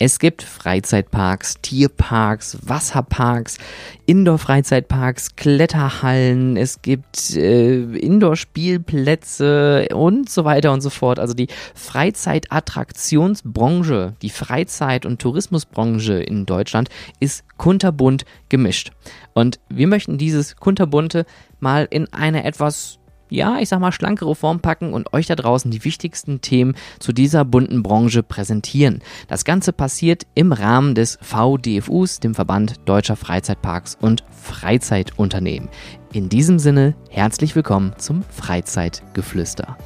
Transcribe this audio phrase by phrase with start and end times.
[0.00, 3.58] Es gibt Freizeitparks, Tierparks, Wasserparks,
[4.06, 11.18] Indoor-Freizeitparks, Kletterhallen, es gibt äh, Indoor-Spielplätze und so weiter und so fort.
[11.18, 18.92] Also die Freizeitattraktionsbranche, die Freizeit- und Tourismusbranche in Deutschland ist kunterbunt gemischt.
[19.34, 21.26] Und wir möchten dieses kunterbunte
[21.58, 25.70] mal in eine etwas ja, ich sag mal, schlankere Form packen und euch da draußen
[25.70, 29.00] die wichtigsten Themen zu dieser bunten Branche präsentieren.
[29.28, 35.68] Das Ganze passiert im Rahmen des VDFUs, dem Verband Deutscher Freizeitparks und Freizeitunternehmen.
[36.12, 39.76] In diesem Sinne, herzlich willkommen zum Freizeitgeflüster.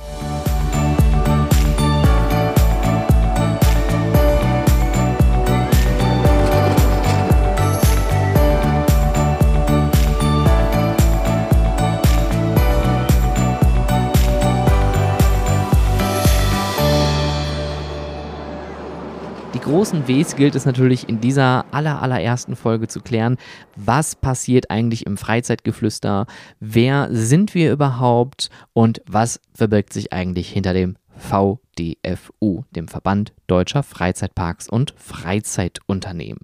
[19.63, 23.37] Großen Ws gilt es natürlich in dieser aller, allerersten Folge zu klären,
[23.77, 26.27] was passiert eigentlich im Freizeitgeflüster,
[26.61, 28.51] wer sind wir überhaupt?
[28.73, 36.41] Und was verbirgt sich eigentlich hinter dem VDFU, dem Verband Deutscher Freizeitparks und Freizeitunternehmen.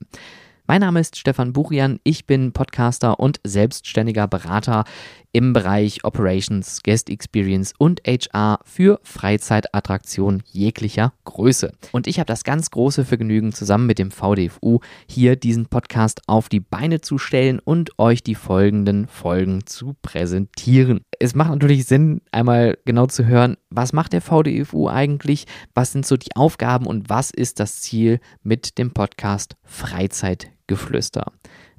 [0.66, 4.84] Mein Name ist Stefan Burian, ich bin Podcaster und selbstständiger Berater
[5.32, 11.72] im Bereich Operations, Guest Experience und HR für Freizeitattraktionen jeglicher Größe.
[11.92, 16.48] Und ich habe das ganz große Vergnügen, zusammen mit dem VDFU hier diesen Podcast auf
[16.48, 21.00] die Beine zu stellen und euch die folgenden Folgen zu präsentieren.
[21.18, 26.06] Es macht natürlich Sinn, einmal genau zu hören, was macht der VDFU eigentlich, was sind
[26.06, 31.32] so die Aufgaben und was ist das Ziel mit dem Podcast Freizeit Geflüster.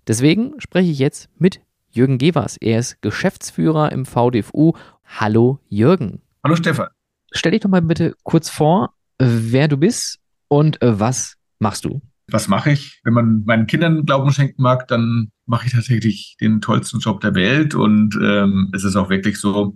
[0.07, 2.57] Deswegen spreche ich jetzt mit Jürgen Gevers.
[2.57, 4.73] Er ist Geschäftsführer im VDFU.
[5.05, 6.21] Hallo Jürgen.
[6.43, 6.87] Hallo Stefan.
[7.31, 12.01] Stell dich doch mal bitte kurz vor, wer du bist und äh, was machst du?
[12.31, 13.01] Was mache ich?
[13.03, 17.33] Wenn man meinen Kindern Glauben schenken mag, dann mache ich tatsächlich den tollsten Job der
[17.33, 17.73] Welt.
[17.73, 19.75] Und ähm, es ist auch wirklich so,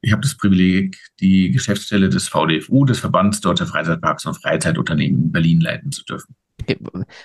[0.00, 5.32] ich habe das Privileg, die Geschäftsstelle des VDFU, des Verbands Deutscher Freizeitparks und Freizeitunternehmen in
[5.32, 6.34] Berlin leiten zu dürfen.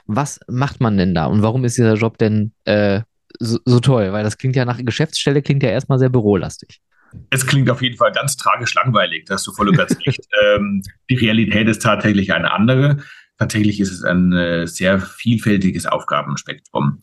[0.05, 3.01] Was macht man denn da und warum ist dieser Job denn äh,
[3.39, 4.11] so, so, toll?
[4.13, 6.79] Weil das klingt ja nach Geschäftsstelle, klingt ja erstmal sehr bürolastig.
[7.29, 10.21] Es klingt auf jeden Fall ganz tragisch langweilig, da hast du voll und ganz recht.
[10.43, 12.97] ähm, die Realität ist tatsächlich eine andere.
[13.37, 16.99] Tatsächlich ist es ein äh, sehr vielfältiges Aufgabenspektrum.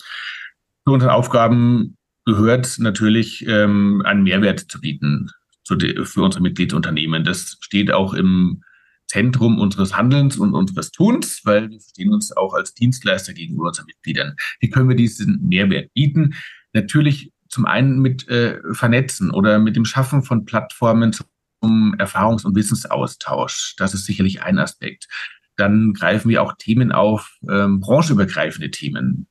[0.85, 5.31] Zu unseren Aufgaben gehört natürlich, ähm, einen Mehrwert zu bieten
[5.65, 7.25] zu für unsere Mitgliedsunternehmen.
[7.25, 8.63] Das steht auch im
[9.15, 13.87] Zentrum unseres Handelns und unseres Tuns, weil wir verstehen uns auch als Dienstleister gegenüber unseren
[13.87, 14.35] Mitgliedern.
[14.59, 16.35] Wie können wir diesen Mehrwert bieten?
[16.73, 22.57] Natürlich zum einen mit äh, Vernetzen oder mit dem Schaffen von Plattformen zum Erfahrungs- und
[22.57, 23.77] Wissensaustausch.
[23.77, 25.07] Das ist sicherlich ein Aspekt.
[25.55, 29.29] Dann greifen wir auch Themen auf, ähm, branchenübergreifende Themen.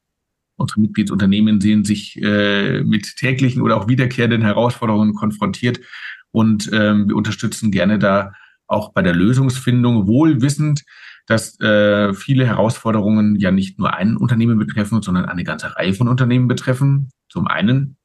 [0.55, 5.81] Unsere Mitgliedsunternehmen sehen sich äh, mit täglichen oder auch wiederkehrenden Herausforderungen konfrontiert
[6.31, 8.31] und ähm, wir unterstützen gerne da
[8.67, 10.83] auch bei der Lösungsfindung, wohl wissend,
[11.25, 16.07] dass äh, viele Herausforderungen ja nicht nur ein Unternehmen betreffen, sondern eine ganze Reihe von
[16.07, 17.97] Unternehmen betreffen, zum einen.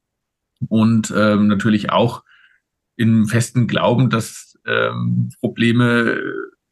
[0.69, 2.25] Und ähm, natürlich auch
[2.97, 6.21] im festen Glauben, dass ähm, Probleme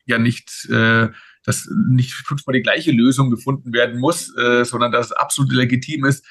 [0.06, 1.08] ja nicht, äh,
[1.44, 6.04] dass nicht fünfmal die gleiche Lösung gefunden werden muss, äh, sondern dass es absolut legitim
[6.04, 6.26] ist,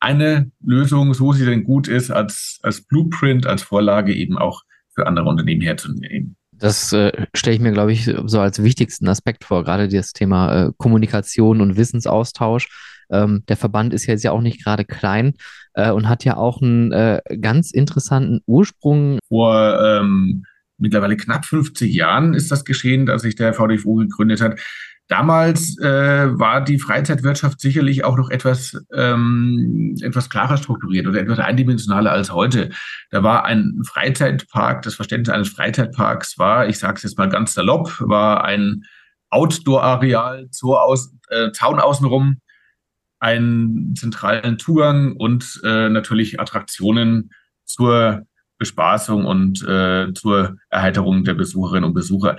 [0.00, 4.62] eine Lösung, so sie denn gut ist, als, als Blueprint, als Vorlage eben auch
[4.94, 6.36] für andere Unternehmen herzunehmen.
[6.60, 10.66] Das äh, stelle ich mir, glaube ich, so als wichtigsten Aspekt vor, gerade das Thema
[10.66, 12.68] äh, Kommunikation und Wissensaustausch.
[13.10, 15.34] Ähm, der Verband ist jetzt ja auch nicht gerade klein
[15.74, 19.18] äh, und hat ja auch einen äh, ganz interessanten Ursprung.
[19.28, 20.44] Vor ähm,
[20.78, 24.60] mittlerweile knapp 50 Jahren ist das geschehen, dass sich der VDFU gegründet hat.
[25.10, 31.40] Damals äh, war die Freizeitwirtschaft sicherlich auch noch etwas, ähm, etwas klarer strukturiert oder etwas
[31.40, 32.70] eindimensionaler als heute.
[33.10, 37.54] Da war ein Freizeitpark, das Verständnis eines Freizeitparks war, ich sage es jetzt mal ganz
[37.54, 38.84] salopp, war ein
[39.30, 42.40] Outdoor-Areal, äh, Zaun außenrum,
[43.18, 47.32] einen zentralen Zugang und äh, natürlich Attraktionen
[47.64, 52.36] zur Bespaßung und äh, zur Erheiterung der Besucherinnen und Besucher.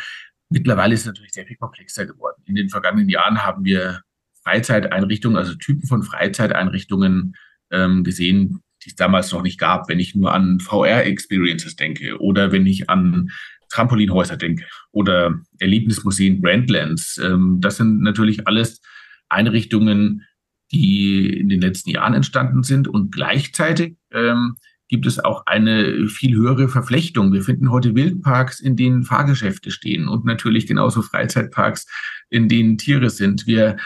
[0.52, 2.44] Mittlerweile ist es natürlich sehr viel komplexer geworden.
[2.46, 4.02] In den vergangenen Jahren haben wir
[4.44, 7.36] Freizeiteinrichtungen, also Typen von Freizeiteinrichtungen
[7.72, 9.88] ähm, gesehen, die es damals noch nicht gab.
[9.88, 13.32] Wenn ich nur an VR-Experiences denke oder wenn ich an
[13.70, 17.18] Trampolinhäuser denke oder Erlebnismuseen, Brandlands.
[17.18, 18.82] Ähm, das sind natürlich alles
[19.30, 20.26] Einrichtungen,
[20.72, 24.58] die in den letzten Jahren entstanden sind und gleichzeitig ähm,
[24.92, 27.32] gibt es auch eine viel höhere Verflechtung.
[27.32, 31.88] Wir finden heute Wildparks, in denen Fahrgeschäfte stehen und natürlich genauso Freizeitparks,
[32.30, 33.48] in denen Tiere sind.
[33.48, 33.78] Wir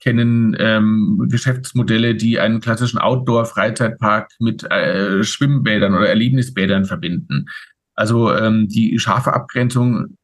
[0.00, 7.44] kennen ähm, Geschäftsmodelle, die einen klassischen Outdoor-Freizeitpark mit äh, Schwimmbädern oder Erlebnisbädern verbinden.
[7.94, 10.16] Also ähm, die scharfe Abgrenzung,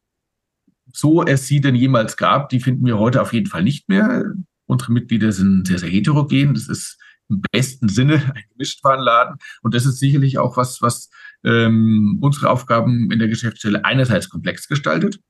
[0.90, 4.24] so es sie denn jemals gab, die finden wir heute auf jeden Fall nicht mehr.
[4.64, 6.54] Unsere Mitglieder sind sehr, sehr heterogen.
[6.54, 6.98] Das ist
[7.30, 9.36] im besten Sinne ein Gemischtwarenladen.
[9.62, 11.10] Und das ist sicherlich auch was, was
[11.44, 15.20] ähm, unsere Aufgaben in der Geschäftsstelle einerseits komplex gestaltet,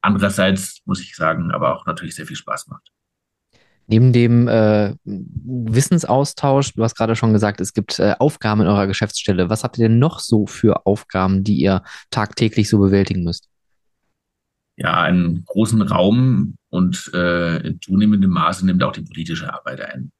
[0.00, 2.90] andererseits, muss ich sagen, aber auch natürlich sehr viel Spaß macht.
[3.90, 8.86] Neben dem äh, Wissensaustausch, du hast gerade schon gesagt, es gibt äh, Aufgaben in eurer
[8.86, 9.48] Geschäftsstelle.
[9.48, 13.48] Was habt ihr denn noch so für Aufgaben, die ihr tagtäglich so bewältigen müsst?
[14.76, 20.12] Ja, einen großen Raum und äh, in zunehmendem Maße nimmt auch die politische Arbeit ein.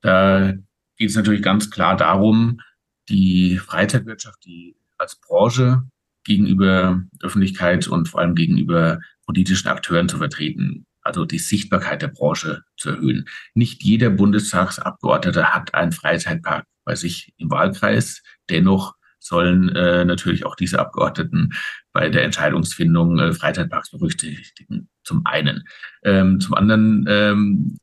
[0.00, 0.52] Da
[0.96, 2.60] geht es natürlich ganz klar darum,
[3.08, 5.82] die Freizeitwirtschaft, die als Branche
[6.24, 12.62] gegenüber Öffentlichkeit und vor allem gegenüber politischen Akteuren zu vertreten also die Sichtbarkeit der Branche
[12.76, 13.26] zu erhöhen.
[13.54, 18.22] Nicht jeder Bundestagsabgeordnete hat einen Freizeitpark bei sich im Wahlkreis.
[18.48, 21.50] Dennoch sollen äh, natürlich auch diese Abgeordneten
[21.92, 24.88] bei der Entscheidungsfindung äh, Freizeitparks berücksichtigen.
[25.04, 25.64] Zum einen.
[26.04, 27.78] Ähm, zum anderen, ähm,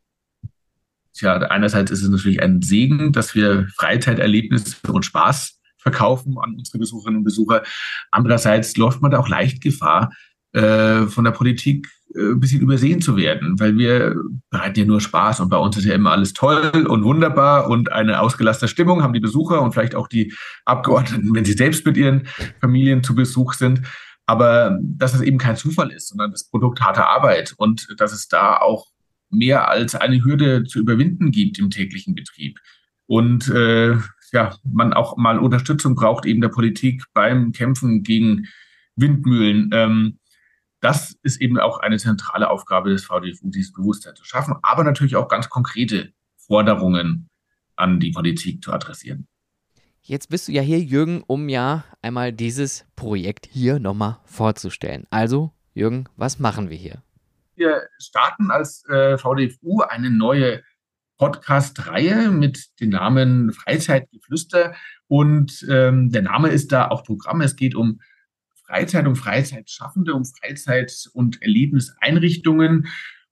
[1.21, 6.79] ja, einerseits ist es natürlich ein Segen, dass wir Freizeiterlebnisse und Spaß verkaufen an unsere
[6.79, 7.63] Besucherinnen und Besucher.
[8.11, 10.11] Andererseits läuft man da auch leicht Gefahr,
[10.53, 14.15] äh, von der Politik äh, ein bisschen übersehen zu werden, weil wir
[14.49, 17.91] bereiten ja nur Spaß und bei uns ist ja immer alles toll und wunderbar und
[17.91, 20.33] eine ausgelassene Stimmung haben die Besucher und vielleicht auch die
[20.65, 22.27] Abgeordneten, wenn sie selbst mit ihren
[22.59, 23.81] Familien zu Besuch sind.
[24.25, 28.27] Aber dass es eben kein Zufall ist, sondern das Produkt harter Arbeit und dass es
[28.27, 28.87] da auch
[29.29, 32.59] mehr als eine Hürde zu überwinden gibt im täglichen Betrieb.
[33.05, 33.95] Und äh,
[34.31, 38.47] ja, man auch mal Unterstützung braucht eben der Politik beim Kämpfen gegen
[38.95, 39.69] Windmühlen.
[39.73, 40.19] Ähm,
[40.79, 45.15] das ist eben auch eine zentrale Aufgabe des VDFU, dieses Bewusstsein zu schaffen, aber natürlich
[45.15, 47.29] auch ganz konkrete Forderungen
[47.75, 49.27] an die Politik zu adressieren.
[50.01, 55.05] Jetzt bist du ja hier, Jürgen, um ja einmal dieses Projekt hier nochmal vorzustellen.
[55.09, 57.03] Also, Jürgen, was machen wir hier?
[57.57, 60.61] Wir starten als äh, VDFU eine neue
[61.17, 64.75] Podcast-Reihe mit dem Namen Freizeitgeflüster.
[65.07, 67.41] Und ähm, der Name ist da auch Programm.
[67.41, 67.99] Es geht um
[68.67, 72.89] Freizeit, um Freizeitschaffende, um Freizeit- und Erlebniseinrichtungen.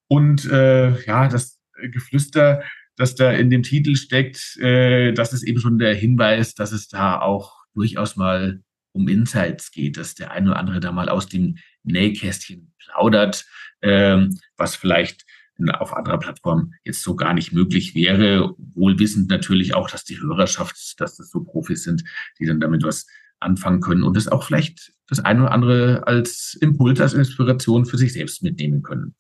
[0.08, 1.60] Und äh, ja, das
[1.92, 2.64] Geflüster,
[2.96, 6.88] das da in dem Titel steckt, äh, das ist eben schon der Hinweis, dass es
[6.88, 8.64] da auch durchaus mal
[8.96, 13.46] um Insights geht, dass der eine oder andere da mal aus dem Nähkästchen plaudert,
[13.82, 14.26] äh,
[14.58, 15.26] was vielleicht
[15.70, 20.20] auf anderer Plattform jetzt so gar nicht möglich wäre, wohl wissend natürlich auch, dass die
[20.20, 22.04] Hörerschaft, dass das so Profis sind,
[22.40, 23.06] die dann damit was
[23.40, 27.98] anfangen können und es auch vielleicht das eine oder andere als Impuls, als Inspiration für
[27.98, 29.16] sich selbst mitnehmen können.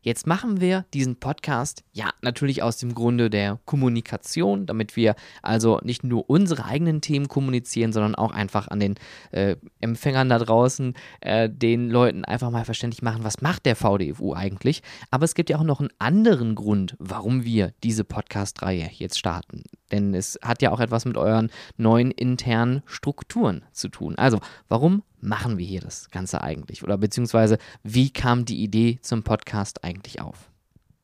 [0.00, 5.80] Jetzt machen wir diesen Podcast ja natürlich aus dem Grunde der Kommunikation, damit wir also
[5.82, 8.94] nicht nur unsere eigenen Themen kommunizieren, sondern auch einfach an den
[9.32, 14.34] äh, Empfängern da draußen, äh, den Leuten einfach mal verständlich machen, was macht der VDFU
[14.34, 14.82] eigentlich.
[15.10, 19.64] Aber es gibt ja auch noch einen anderen Grund, warum wir diese Podcast-Reihe jetzt starten.
[19.90, 24.14] Denn es hat ja auch etwas mit euren neuen internen Strukturen zu tun.
[24.16, 26.82] Also, warum machen wir hier das Ganze eigentlich?
[26.82, 30.50] Oder beziehungsweise, wie kam die Idee zum Podcast eigentlich auf?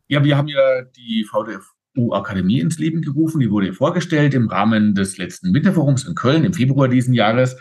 [0.09, 3.41] Ja, wir haben ja die VDFU-Akademie ins Leben gerufen.
[3.41, 7.56] Die wurde vorgestellt im Rahmen des letzten Winterforums in Köln im Februar diesen Jahres.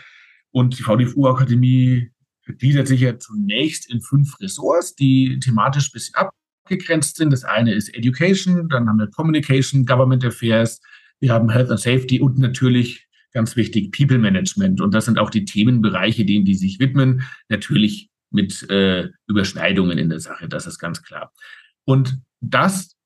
[0.50, 2.10] Und die VDFU-Akademie
[2.46, 7.32] gliedert sich ja zunächst in fünf Ressorts, die thematisch ein bisschen abgegrenzt sind.
[7.32, 10.80] Das eine ist Education, dann haben wir Communication, Government Affairs,
[11.20, 13.03] wir haben Health and Safety und natürlich
[13.34, 14.80] ganz wichtig People Management.
[14.80, 17.22] Und das sind auch die Themenbereiche, denen die sich widmen.
[17.48, 21.32] Natürlich mit äh, Überschneidungen in der Sache, das ist ganz klar.
[21.84, 22.96] Und das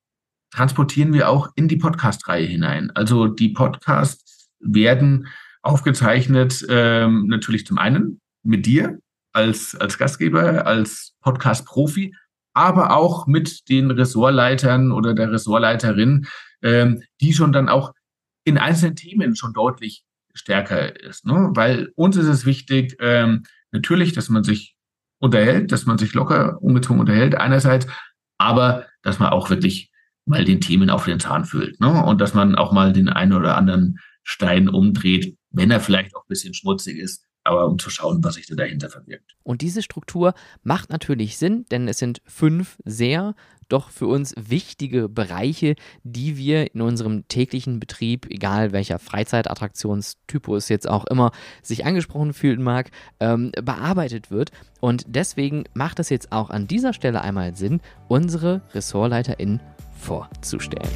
[0.50, 2.90] transportieren wir auch in die Podcast-Reihe hinein.
[2.94, 5.26] Also die Podcasts werden
[5.62, 8.98] aufgezeichnet, ähm, natürlich zum einen mit dir
[9.32, 12.14] als, als Gastgeber, als Podcast-Profi,
[12.54, 16.26] aber auch mit den Ressortleitern oder der Ressortleiterin,
[16.62, 17.92] ähm, die schon dann auch
[18.44, 20.04] in einzelnen Themen schon deutlich
[20.38, 21.26] stärker ist.
[21.26, 21.50] Ne?
[21.54, 24.76] Weil uns ist es wichtig, ähm, natürlich, dass man sich
[25.18, 27.86] unterhält, dass man sich locker ungezwungen unterhält einerseits,
[28.38, 29.90] aber dass man auch wirklich
[30.24, 31.80] mal den Themen auf den Zahn fühlt.
[31.80, 32.04] Ne?
[32.04, 36.22] Und dass man auch mal den einen oder anderen Stein umdreht, wenn er vielleicht auch
[36.22, 39.36] ein bisschen schmutzig ist, aber um zu schauen, was sich da dahinter verbirgt.
[39.42, 43.34] Und diese Struktur macht natürlich Sinn, denn es sind fünf sehr
[43.68, 50.88] doch für uns wichtige Bereiche, die wir in unserem täglichen Betrieb, egal welcher Freizeitattraktionstypus jetzt
[50.88, 51.32] auch immer
[51.62, 54.50] sich angesprochen fühlen mag, ähm, bearbeitet wird.
[54.80, 59.60] Und deswegen macht es jetzt auch an dieser Stelle einmal Sinn, unsere RessortleiterInnen
[59.98, 60.88] vorzustellen.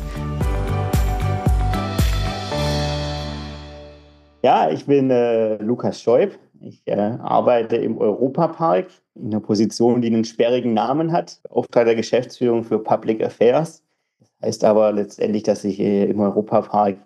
[4.42, 6.36] Ja, ich bin äh, Lukas Scheub.
[6.64, 11.96] Ich äh, arbeite im Europapark in einer Position, die einen sperrigen Namen hat, Auftrag der
[11.96, 13.82] Geschäftsführung für Public Affairs.
[14.20, 16.98] Das heißt aber letztendlich, dass ich äh, im Europapark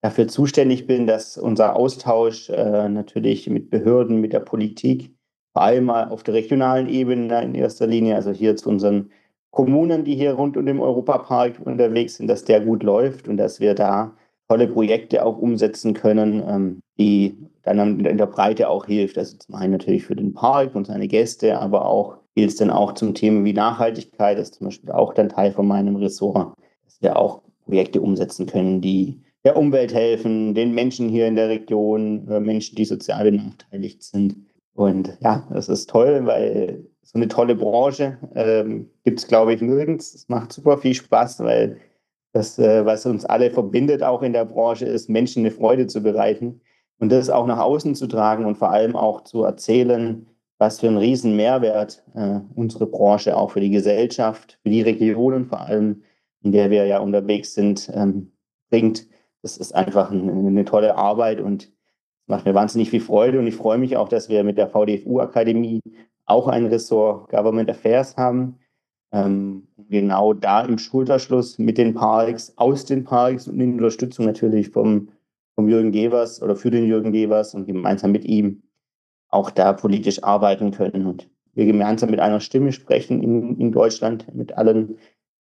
[0.00, 5.14] dafür zuständig bin, dass unser Austausch äh, natürlich mit Behörden, mit der Politik,
[5.52, 9.10] vor allem auf der regionalen Ebene in erster Linie, also hier zu unseren
[9.50, 13.60] Kommunen, die hier rund um den Europapark unterwegs sind, dass der gut läuft und dass
[13.60, 14.16] wir da
[14.48, 19.16] tolle Projekte auch umsetzen können, ähm, die dann in der Breite auch hilft.
[19.16, 22.70] Also zum einen natürlich für den Park und seine Gäste, aber auch gilt es dann
[22.70, 26.54] auch zum Thema wie Nachhaltigkeit, das ist zum Beispiel auch dann Teil von meinem Ressort,
[26.84, 31.48] dass wir auch Projekte umsetzen können, die der Umwelt helfen, den Menschen hier in der
[31.48, 34.36] Region, äh, Menschen, die sozial benachteiligt sind.
[34.74, 39.60] Und ja, das ist toll, weil so eine tolle Branche ähm, gibt es, glaube ich,
[39.60, 40.14] nirgends.
[40.14, 41.76] Es macht super viel Spaß, weil
[42.34, 46.02] das, äh, was uns alle verbindet, auch in der Branche, ist, Menschen eine Freude zu
[46.02, 46.60] bereiten
[46.98, 50.26] und das auch nach außen zu tragen und vor allem auch zu erzählen,
[50.58, 55.46] was für einen riesen Mehrwert äh, unsere Branche auch für die Gesellschaft, für die Regionen
[55.46, 56.02] vor allem,
[56.42, 58.32] in der wir ja unterwegs sind, ähm,
[58.68, 59.06] bringt.
[59.42, 61.72] Das ist einfach eine, eine tolle Arbeit und
[62.26, 65.80] macht mir wahnsinnig viel Freude und ich freue mich auch, dass wir mit der VDFU-Akademie
[66.26, 68.58] auch ein Ressort Government Affairs haben,
[69.14, 74.70] ähm, genau da im Schulterschluss mit den Parks, aus den Parks und in Unterstützung natürlich
[74.70, 75.08] vom,
[75.54, 78.62] vom Jürgen Gevers oder für den Jürgen Gevers und gemeinsam mit ihm
[79.28, 84.34] auch da politisch arbeiten können und wir gemeinsam mit einer Stimme sprechen in, in Deutschland,
[84.34, 84.98] mit allen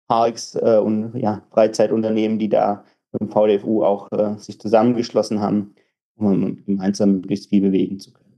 [0.08, 5.76] Parks äh, und ja, Freizeitunternehmen, die da mit dem VDFU auch äh, sich zusammengeschlossen haben,
[6.16, 8.31] um gemeinsam möglichst viel bewegen zu können.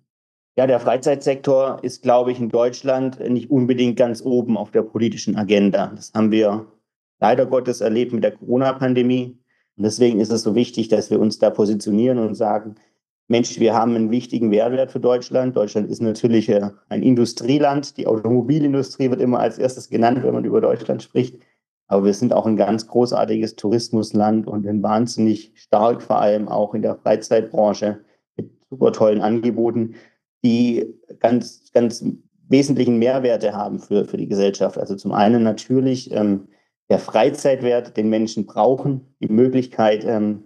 [0.56, 5.36] Ja, der Freizeitsektor ist, glaube ich, in Deutschland nicht unbedingt ganz oben auf der politischen
[5.36, 5.92] Agenda.
[5.96, 6.68] Das haben wir
[7.20, 9.40] leider Gottes erlebt mit der Corona-Pandemie.
[9.78, 12.76] Und deswegen ist es so wichtig, dass wir uns da positionieren und sagen,
[13.28, 15.56] Mensch, wir haben einen wichtigen Mehrwert für Deutschland.
[15.56, 17.98] Deutschland ist natürlich äh, ein Industrieland.
[17.98, 21.40] Die Automobilindustrie wird immer als erstes genannt, wenn man über Deutschland spricht.
[21.88, 26.76] Aber wir sind auch ein ganz großartiges Tourismusland und ein wahnsinnig stark, vor allem auch
[26.76, 28.02] in der Freizeitbranche
[28.36, 29.96] mit super tollen Angeboten
[30.44, 32.04] die ganz, ganz
[32.50, 34.78] wesentlichen Mehrwerte haben für, für die Gesellschaft.
[34.78, 36.48] Also zum einen natürlich ähm,
[36.90, 40.44] der Freizeitwert, den Menschen brauchen, die Möglichkeit, ähm,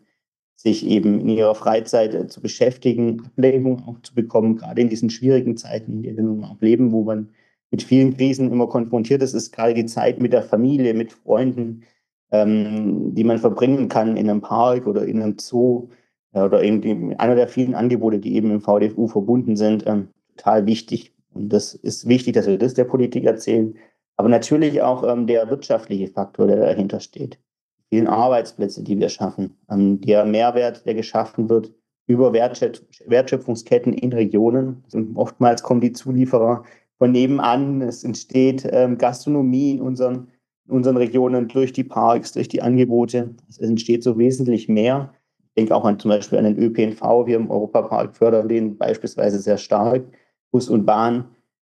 [0.56, 5.10] sich eben in ihrer Freizeit äh, zu beschäftigen, Ablenkung auch zu bekommen, gerade in diesen
[5.10, 7.30] schwierigen Zeiten, in denen wir nun auch leben, wo man
[7.70, 11.84] mit vielen Krisen immer konfrontiert ist, ist gerade die Zeit mit der Familie, mit Freunden,
[12.32, 15.90] ähm, die man verbringen kann in einem Park oder in einem Zoo,
[16.34, 21.14] oder eben einer der vielen Angebote, die eben im VDFU verbunden sind, ähm, total wichtig.
[21.34, 23.76] Und das ist wichtig, dass wir das der Politik erzählen.
[24.18, 27.40] Aber natürlich auch ähm, der wirtschaftliche Faktor, der dahinter steht.
[27.80, 31.72] Die vielen Arbeitsplätze, die wir schaffen, ähm, der Mehrwert, der geschaffen wird
[32.08, 34.84] über Wertschöpf Wertschöpfungsketten in Regionen.
[34.94, 36.64] Und oftmals kommen die Zulieferer
[36.98, 37.82] von nebenan.
[37.82, 40.30] Es entsteht ähm, Gastronomie in unseren,
[40.68, 43.36] in unseren Regionen durch die Parks, durch die Angebote.
[43.50, 45.14] Es entsteht so wesentlich mehr
[45.58, 47.02] denke auch an zum Beispiel an den ÖPNV.
[47.26, 50.04] Wir im Europapark fördern den beispielsweise sehr stark.
[50.52, 51.26] Bus und Bahn.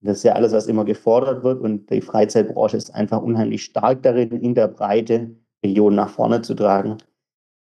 [0.03, 1.61] Das ist ja alles, was immer gefordert wird.
[1.61, 5.31] Und die Freizeitbranche ist einfach unheimlich stark darin, in der Breite
[5.65, 6.99] Regionen nach vorne zu tragen.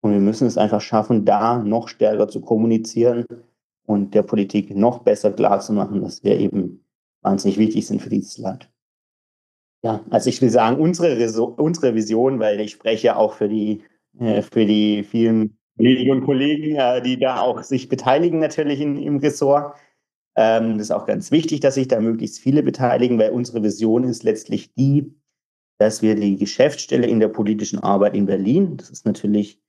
[0.02, 3.26] Und wir müssen es einfach schaffen, da noch stärker zu kommunizieren
[3.86, 6.84] und der Politik noch besser klarzumachen, dass wir eben
[7.22, 8.70] wahnsinnig wichtig sind für dieses Land.
[9.84, 13.84] Ja, also ich will sagen, unsere, unsere Vision, weil ich spreche auch für die,
[14.20, 18.98] äh, für die vielen Kolleginnen und Kollegen, äh, die da auch sich beteiligen natürlich in,
[18.98, 19.76] im Ressort.
[20.36, 24.04] Ähm, das ist auch ganz wichtig, dass sich da möglichst viele beteiligen, weil unsere Vision
[24.04, 25.14] ist letztlich die,
[25.78, 29.60] dass wir die Geschäftsstelle in der politischen Arbeit in Berlin, das ist natürlich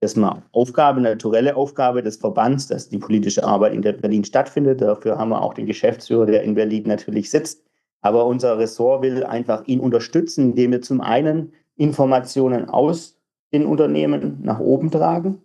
[0.00, 4.80] erstmal Aufgabe, naturelle Aufgabe des Verbands, dass die politische Arbeit in Berlin stattfindet.
[4.80, 7.64] Dafür haben wir auch den Geschäftsführer, der in Berlin natürlich sitzt.
[8.02, 13.15] Aber unser Ressort will einfach ihn unterstützen, indem wir zum einen Informationen aus
[13.58, 15.42] den Unternehmen nach oben tragen,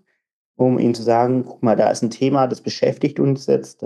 [0.56, 3.84] um ihnen zu sagen, guck mal, da ist ein Thema, das beschäftigt uns jetzt,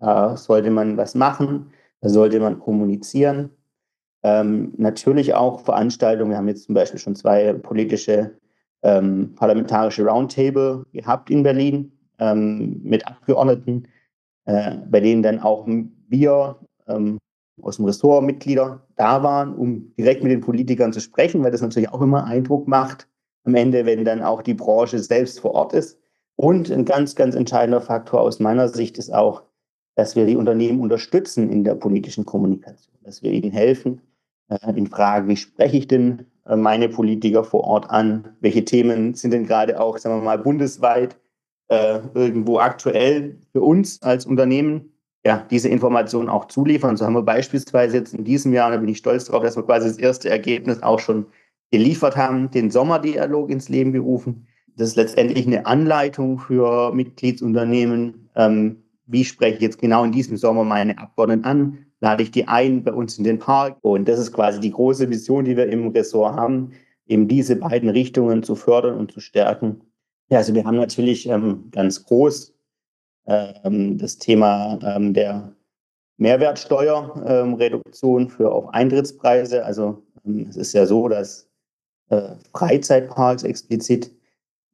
[0.00, 1.70] da sollte man was machen,
[2.00, 3.50] da sollte man kommunizieren.
[4.22, 8.36] Ähm, natürlich auch Veranstaltungen, wir haben jetzt zum Beispiel schon zwei politische
[8.82, 13.88] ähm, parlamentarische Roundtable gehabt in Berlin ähm, mit Abgeordneten,
[14.44, 15.66] äh, bei denen dann auch
[16.08, 16.56] wir
[16.88, 17.18] ähm,
[17.62, 21.62] aus dem Ressort Mitglieder da waren, um direkt mit den Politikern zu sprechen, weil das
[21.62, 23.08] natürlich auch immer Eindruck macht
[23.48, 25.98] am Ende, wenn dann auch die Branche selbst vor Ort ist.
[26.36, 29.42] Und ein ganz, ganz entscheidender Faktor aus meiner Sicht ist auch,
[29.96, 34.00] dass wir die Unternehmen unterstützen in der politischen Kommunikation, dass wir ihnen helfen
[34.48, 39.14] äh, in Fragen, wie spreche ich denn äh, meine Politiker vor Ort an, welche Themen
[39.14, 41.16] sind denn gerade auch, sagen wir mal, bundesweit
[41.68, 44.92] äh, irgendwo aktuell für uns als Unternehmen
[45.26, 46.96] ja, diese Informationen auch zuliefern.
[46.96, 49.64] So haben wir beispielsweise jetzt in diesem Jahr, da bin ich stolz darauf, dass wir
[49.64, 51.26] quasi das erste Ergebnis auch schon
[51.70, 54.46] geliefert haben, den Sommerdialog ins Leben gerufen.
[54.76, 58.30] Das ist letztendlich eine Anleitung für Mitgliedsunternehmen.
[58.36, 61.78] Ähm, wie spreche ich jetzt genau in diesem Sommer meine Abgeordneten an?
[62.00, 63.76] Lade ich die ein bei uns in den Park?
[63.80, 66.72] Und das ist quasi die große Vision, die wir im Ressort haben,
[67.06, 69.80] eben diese beiden Richtungen zu fördern und zu stärken.
[70.30, 72.54] Ja, also wir haben natürlich ähm, ganz groß
[73.26, 75.52] ähm, das Thema ähm, der
[76.18, 79.64] Mehrwertsteuerreduktion ähm, für auf Eintrittspreise.
[79.64, 81.47] Also ähm, es ist ja so, dass
[82.10, 84.10] äh, Freizeitparks explizit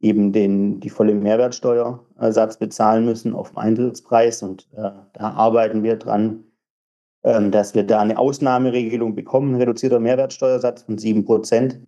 [0.00, 4.43] eben den, die volle Mehrwertsteuersatz bezahlen müssen auf dem Eintrittspreis.
[4.43, 6.45] Und äh, da arbeiten wir dran,
[7.25, 11.81] ähm, dass wir da eine Ausnahmeregelung bekommen, reduzierter Mehrwertsteuersatz von 7 Prozent,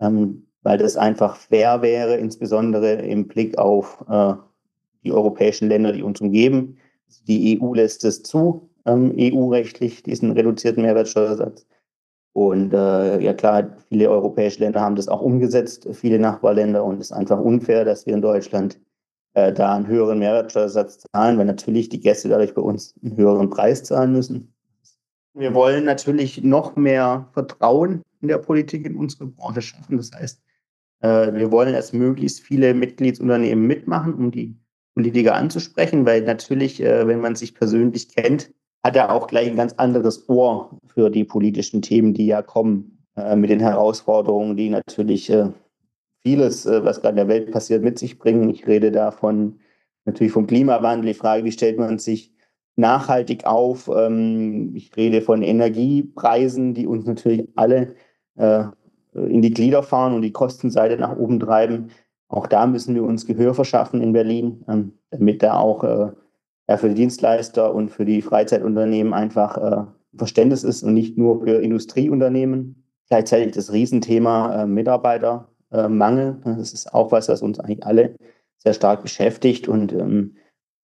[0.00, 4.34] ähm, weil das einfach fair wäre, insbesondere im Blick auf äh,
[5.04, 6.76] die europäischen Länder, die uns umgeben.
[7.28, 11.66] Die EU lässt es zu, ähm, EU-rechtlich, diesen reduzierten Mehrwertsteuersatz.
[12.32, 16.84] Und äh, ja klar, viele europäische Länder haben das auch umgesetzt, viele Nachbarländer.
[16.84, 18.78] Und es ist einfach unfair, dass wir in Deutschland
[19.34, 23.50] äh, da einen höheren Mehrwertsteuersatz zahlen, weil natürlich die Gäste dadurch bei uns einen höheren
[23.50, 24.52] Preis zahlen müssen.
[25.34, 29.96] Wir wollen natürlich noch mehr Vertrauen in der Politik in unsere Branche schaffen.
[29.96, 30.40] Das heißt,
[31.00, 34.56] äh, wir wollen, dass möglichst viele Mitgliedsunternehmen mitmachen, um die
[34.94, 39.56] Politiker anzusprechen, weil natürlich, äh, wenn man sich persönlich kennt, hat er auch gleich ein
[39.56, 44.70] ganz anderes Ohr für die politischen Themen, die ja kommen, äh, mit den Herausforderungen, die
[44.70, 45.50] natürlich äh,
[46.22, 48.48] vieles, äh, was gerade in der Welt passiert, mit sich bringen.
[48.50, 49.60] Ich rede davon
[50.04, 52.32] natürlich vom Klimawandel, die Frage, wie stellt man sich
[52.76, 53.88] nachhaltig auf?
[53.94, 57.94] Ähm, ich rede von Energiepreisen, die uns natürlich alle
[58.36, 58.64] äh,
[59.12, 61.90] in die Glieder fahren und die Kostenseite nach oben treiben.
[62.28, 66.12] Auch da müssen wir uns Gehör verschaffen in Berlin, ähm, damit da auch äh,
[66.70, 69.84] ja, für die Dienstleister und für die Freizeitunternehmen einfach äh,
[70.16, 72.84] Verständnis ist und nicht nur für Industrieunternehmen.
[73.08, 76.36] Gleichzeitig das Riesenthema äh, Mitarbeitermangel.
[76.44, 78.14] das ist auch was, was uns eigentlich alle
[78.58, 79.66] sehr stark beschäftigt.
[79.66, 80.36] Und ähm,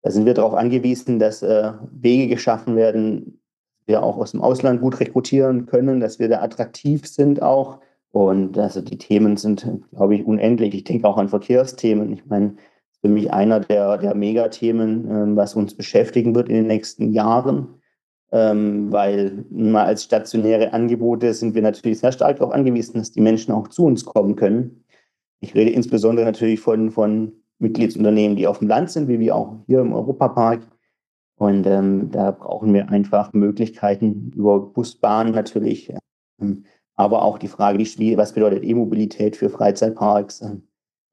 [0.02, 3.40] da sind wir darauf angewiesen, dass äh, Wege geschaffen werden,
[3.86, 8.58] wir auch aus dem Ausland gut rekrutieren können, dass wir da attraktiv sind auch und
[8.58, 10.74] also die Themen sind, glaube ich, unendlich.
[10.74, 12.14] Ich denke auch an Verkehrsthemen.
[12.14, 12.56] Ich meine,
[13.02, 17.82] für mich einer der, der Megathemen, ähm, was uns beschäftigen wird in den nächsten Jahren.
[18.30, 23.22] Ähm, weil mal als stationäre Angebote sind wir natürlich sehr stark darauf angewiesen, dass die
[23.22, 24.84] Menschen auch zu uns kommen können.
[25.40, 29.56] Ich rede insbesondere natürlich von, von Mitgliedsunternehmen, die auf dem Land sind, wie wir auch
[29.68, 30.68] hier im Europapark.
[31.38, 35.94] Und ähm, da brauchen wir einfach Möglichkeiten über Busbahnen natürlich,
[36.42, 40.44] ähm, aber auch die Frage, die, was bedeutet E-Mobilität für Freizeitparks?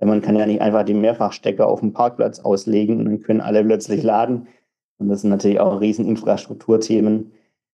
[0.04, 3.64] Man kann ja nicht einfach den Mehrfachstecker auf dem Parkplatz auslegen und dann können alle
[3.64, 4.48] plötzlich laden.
[4.98, 7.32] Und das sind natürlich auch riesen Infrastrukturthemen.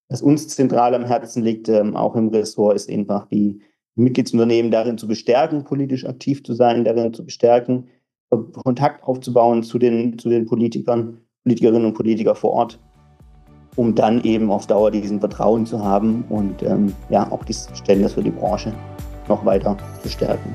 [0.09, 3.61] Was uns zentral am Herzen liegt, ähm, auch im Ressort, ist einfach die
[3.95, 7.89] Mitgliedsunternehmen darin zu bestärken, politisch aktiv zu sein, darin zu bestärken,
[8.65, 12.81] Kontakt aufzubauen zu den, zu den Politikern, Politikerinnen und Politikern vor Ort
[13.77, 18.15] um dann eben auf Dauer diesen Vertrauen zu haben und ähm, ja auch dieses Verständnis
[18.15, 18.73] für die Branche
[19.29, 20.55] noch weiter zu stärken.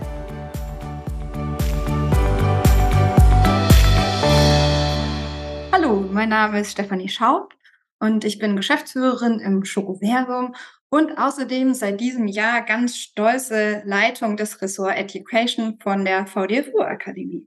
[6.15, 7.53] Mein Name ist Stefanie Schaub
[7.99, 10.55] und ich bin Geschäftsführerin im Schokoversum
[10.87, 17.45] und außerdem seit diesem Jahr ganz stolze Leitung des Ressort Education von der VDFU Akademie.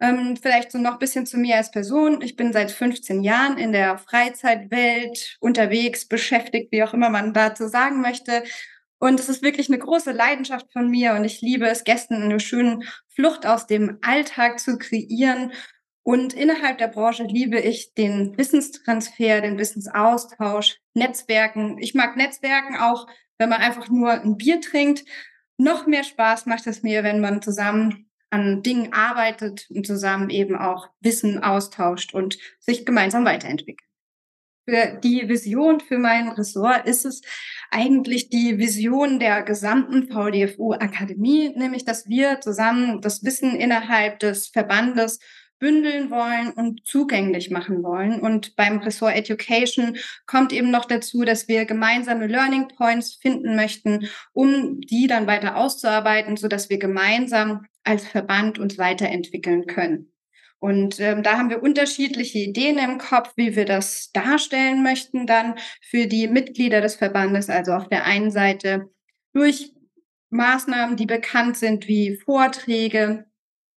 [0.00, 2.22] Ähm, vielleicht so noch ein bisschen zu mir als Person.
[2.22, 7.68] Ich bin seit 15 Jahren in der Freizeitwelt unterwegs, beschäftigt, wie auch immer man dazu
[7.68, 8.42] sagen möchte.
[8.98, 12.40] Und es ist wirklich eine große Leidenschaft von mir und ich liebe es, Gästen eine
[12.40, 12.80] schöne
[13.14, 15.52] Flucht aus dem Alltag zu kreieren.
[16.04, 21.78] Und innerhalb der Branche liebe ich den Wissenstransfer, den Wissensaustausch, Netzwerken.
[21.78, 23.06] Ich mag Netzwerken auch,
[23.38, 25.04] wenn man einfach nur ein Bier trinkt.
[25.58, 30.56] Noch mehr Spaß macht es mir, wenn man zusammen an Dingen arbeitet und zusammen eben
[30.56, 33.88] auch Wissen austauscht und sich gemeinsam weiterentwickelt.
[34.68, 37.20] Für die Vision für mein Ressort ist es
[37.70, 44.48] eigentlich die Vision der gesamten VDFU Akademie, nämlich dass wir zusammen das Wissen innerhalb des
[44.48, 45.18] Verbandes
[45.62, 48.20] bündeln wollen und zugänglich machen wollen.
[48.20, 49.96] Und beim Ressort Education
[50.26, 55.56] kommt eben noch dazu, dass wir gemeinsame Learning Points finden möchten, um die dann weiter
[55.56, 60.12] auszuarbeiten, sodass wir gemeinsam als Verband uns weiterentwickeln können.
[60.58, 65.54] Und ähm, da haben wir unterschiedliche Ideen im Kopf, wie wir das darstellen möchten dann
[65.80, 67.48] für die Mitglieder des Verbandes.
[67.48, 68.90] Also auf der einen Seite
[69.32, 69.72] durch
[70.30, 73.26] Maßnahmen, die bekannt sind wie Vorträge,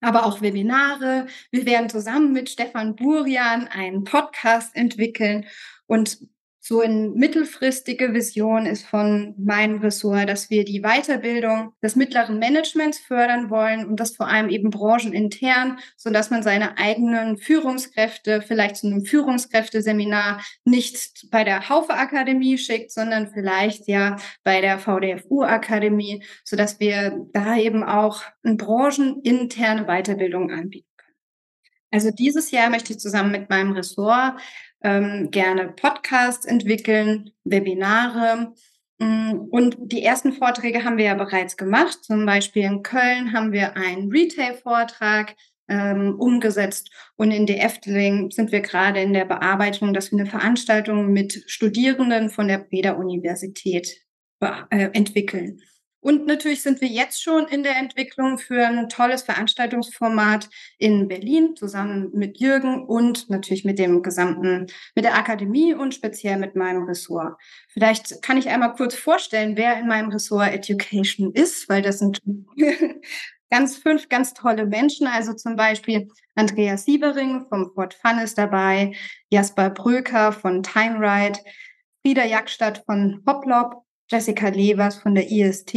[0.05, 1.25] aber auch Webinare.
[1.51, 5.45] Wir werden zusammen mit Stefan Burian einen Podcast entwickeln
[5.87, 6.19] und
[6.67, 12.97] so in mittelfristige Vision ist von meinem Ressort, dass wir die Weiterbildung des mittleren Managements
[12.97, 18.77] fördern wollen und das vor allem eben branchenintern, so dass man seine eigenen Führungskräfte vielleicht
[18.77, 25.43] zu einem Führungskräfteseminar nicht bei der Haufe Akademie schickt, sondern vielleicht ja bei der VDFU
[25.43, 31.15] Akademie, so dass wir da eben auch eine brancheninterne Weiterbildung anbieten können.
[31.91, 34.41] Also dieses Jahr möchte ich zusammen mit meinem Ressort
[34.85, 38.53] ähm, gerne Podcasts entwickeln, Webinare.
[38.99, 42.03] Mm, und die ersten Vorträge haben wir ja bereits gemacht.
[42.03, 45.35] Zum Beispiel in Köln haben wir einen Retail-Vortrag
[45.67, 50.29] ähm, umgesetzt und in der Efteling sind wir gerade in der Bearbeitung, dass wir eine
[50.29, 54.05] Veranstaltung mit Studierenden von der Breda Universität
[54.39, 55.61] äh, entwickeln.
[56.05, 61.55] Und natürlich sind wir jetzt schon in der Entwicklung für ein tolles Veranstaltungsformat in Berlin
[61.55, 66.83] zusammen mit Jürgen und natürlich mit dem gesamten, mit der Akademie und speziell mit meinem
[66.83, 67.41] Ressort.
[67.69, 72.21] Vielleicht kann ich einmal kurz vorstellen, wer in meinem Ressort Education ist, weil das sind
[73.49, 75.07] ganz fünf ganz tolle Menschen.
[75.07, 78.93] Also zum Beispiel Andreas Siebering vom Fort Fun ist dabei,
[79.31, 81.39] Jasper Bröker von Time Ride,
[82.03, 85.75] Frieda Jackstadt von Hoplop, Jessica Levers von der IST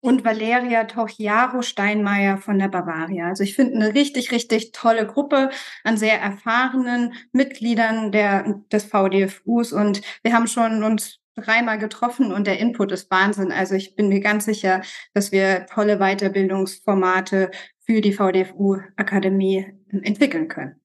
[0.00, 3.28] und Valeria Tochiaro Steinmeier von der Bavaria.
[3.28, 5.48] Also ich finde eine richtig, richtig tolle Gruppe
[5.82, 12.46] an sehr erfahrenen Mitgliedern der, des VDFUs und wir haben schon uns dreimal getroffen und
[12.46, 13.50] der Input ist Wahnsinn.
[13.50, 14.82] Also ich bin mir ganz sicher,
[15.14, 20.83] dass wir tolle Weiterbildungsformate für die VDFU Akademie entwickeln können.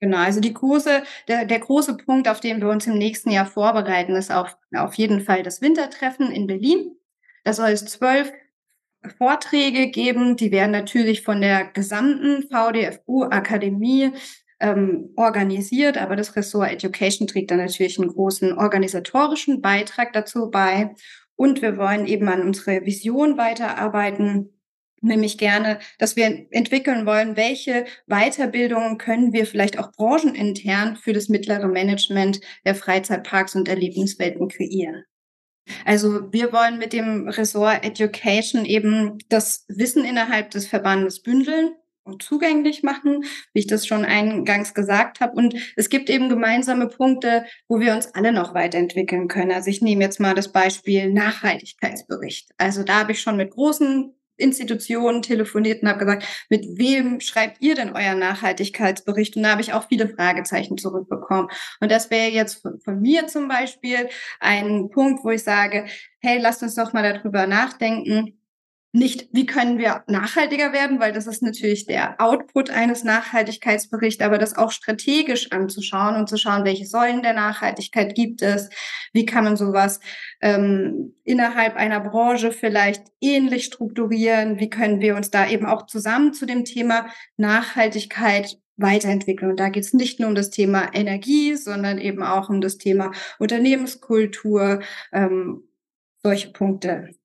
[0.00, 3.44] Genau, also die große, der, der große Punkt, auf den wir uns im nächsten Jahr
[3.46, 6.96] vorbereiten, ist auf, auf jeden Fall das Wintertreffen in Berlin.
[7.44, 8.32] Da soll es zwölf
[9.18, 10.36] Vorträge geben.
[10.36, 14.12] Die werden natürlich von der gesamten VDFU-Akademie
[14.60, 20.94] ähm, organisiert, aber das Ressort Education trägt da natürlich einen großen organisatorischen Beitrag dazu bei.
[21.36, 24.59] Und wir wollen eben an unsere Vision weiterarbeiten
[25.00, 31.28] nämlich gerne, dass wir entwickeln wollen, welche Weiterbildungen können wir vielleicht auch branchenintern für das
[31.28, 35.04] mittlere Management der Freizeitparks und Erlebniswelten kreieren.
[35.84, 42.22] Also wir wollen mit dem Ressort Education eben das Wissen innerhalb des Verbandes bündeln und
[42.22, 45.34] zugänglich machen, wie ich das schon eingangs gesagt habe.
[45.36, 49.52] Und es gibt eben gemeinsame Punkte, wo wir uns alle noch weiterentwickeln können.
[49.52, 52.50] Also ich nehme jetzt mal das Beispiel Nachhaltigkeitsbericht.
[52.58, 57.60] Also da habe ich schon mit großen Institutionen telefoniert und habe gesagt, mit wem schreibt
[57.60, 59.36] ihr denn euer Nachhaltigkeitsbericht?
[59.36, 61.48] Und da habe ich auch viele Fragezeichen zurückbekommen.
[61.80, 64.08] Und das wäre jetzt von, von mir zum Beispiel
[64.40, 65.86] ein Punkt, wo ich sage,
[66.20, 68.39] hey, lasst uns doch mal darüber nachdenken
[68.92, 74.38] nicht, wie können wir nachhaltiger werden, weil das ist natürlich der Output eines Nachhaltigkeitsberichts, aber
[74.38, 78.68] das auch strategisch anzuschauen und zu schauen, welche Säulen der Nachhaltigkeit gibt es,
[79.12, 80.00] wie kann man sowas
[80.40, 86.32] ähm, innerhalb einer Branche vielleicht ähnlich strukturieren, wie können wir uns da eben auch zusammen
[86.32, 89.52] zu dem Thema Nachhaltigkeit weiterentwickeln.
[89.52, 92.78] Und da geht es nicht nur um das Thema Energie, sondern eben auch um das
[92.78, 94.80] Thema Unternehmenskultur,
[95.12, 95.62] ähm,
[96.22, 97.19] solche Punkte.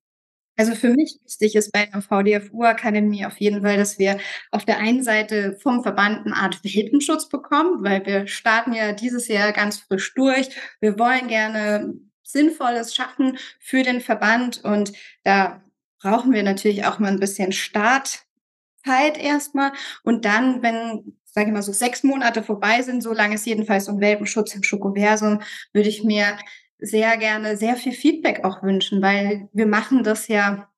[0.56, 4.18] Also für mich wichtig ist bei der VDFU-Akademie auf jeden Fall, dass wir
[4.50, 9.28] auf der einen Seite vom Verband eine Art Welpenschutz bekommen, weil wir starten ja dieses
[9.28, 10.48] Jahr ganz frisch durch.
[10.80, 14.92] Wir wollen gerne Sinnvolles schaffen für den Verband und
[15.24, 15.62] da
[16.00, 19.72] brauchen wir natürlich auch mal ein bisschen Startzeit erstmal
[20.04, 23.84] und dann, wenn sage ich mal so sechs Monate vorbei sind, so lange ist jedenfalls
[23.84, 25.42] so ein Welpenschutz im Schokoversum,
[25.74, 26.38] würde ich mir
[26.78, 30.68] sehr gerne sehr viel Feedback auch wünschen, weil wir machen das ja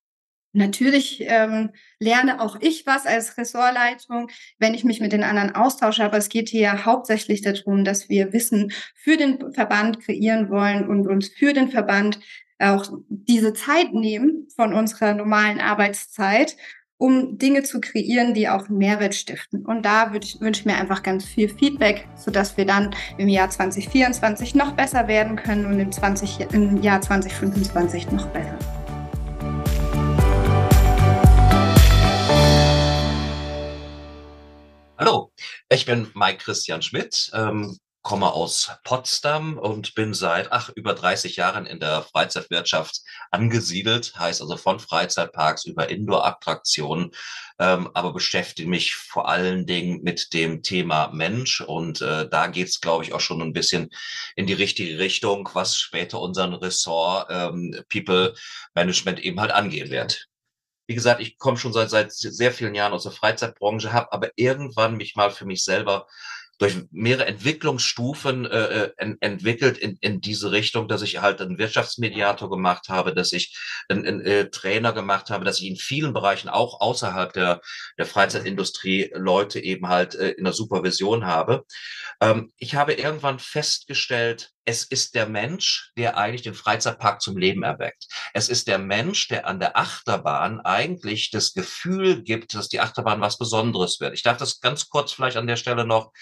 [0.54, 6.02] Natürlich ähm, lerne auch ich was als Ressortleitung, wenn ich mich mit den anderen austausche,
[6.02, 11.06] aber es geht hier hauptsächlich darum, dass wir Wissen für den Verband kreieren wollen und
[11.06, 12.18] uns für den Verband
[12.58, 16.56] auch diese Zeit nehmen von unserer normalen Arbeitszeit
[17.00, 19.64] um Dinge zu kreieren, die auch Mehrwert stiften.
[19.64, 24.56] Und da wünsche ich mir einfach ganz viel Feedback, sodass wir dann im Jahr 2024
[24.56, 28.58] noch besser werden können und im, 20, im Jahr 2025 noch besser.
[34.98, 35.30] Hallo,
[35.70, 41.36] Ich bin Mike Christian Schmidt, ähm, komme aus Potsdam und bin seit ach, über 30
[41.36, 47.10] Jahren in der Freizeitwirtschaft angesiedelt, heißt also von Freizeitparks über Indoor-Attraktionen,
[47.58, 52.68] ähm, aber beschäftige mich vor allen Dingen mit dem Thema Mensch und äh, da geht
[52.68, 53.90] es, glaube ich, auch schon ein bisschen
[54.36, 58.32] in die richtige Richtung, was später unseren Ressort ähm, People
[58.74, 60.28] Management eben halt angehen wird.
[60.86, 64.30] Wie gesagt, ich komme schon seit, seit sehr vielen Jahren aus der Freizeitbranche, habe aber
[64.36, 66.06] irgendwann mich mal für mich selber
[66.58, 71.58] durch mehrere Entwicklungsstufen äh, äh en, entwickelt in, in diese Richtung, dass ich halt einen
[71.58, 73.56] Wirtschaftsmediator gemacht habe, dass ich
[73.88, 77.60] einen, einen äh, Trainer gemacht habe, dass ich in vielen Bereichen auch außerhalb der,
[77.96, 81.64] der Freizeitindustrie Leute eben halt äh, in der Supervision habe.
[82.20, 87.62] Ähm, ich habe irgendwann festgestellt, es ist der Mensch, der eigentlich den Freizeitpark zum Leben
[87.62, 88.06] erweckt.
[88.34, 93.22] Es ist der Mensch, der an der Achterbahn eigentlich das Gefühl gibt, dass die Achterbahn
[93.22, 94.12] was Besonderes wird.
[94.12, 96.12] Ich darf das ganz kurz vielleicht an der Stelle noch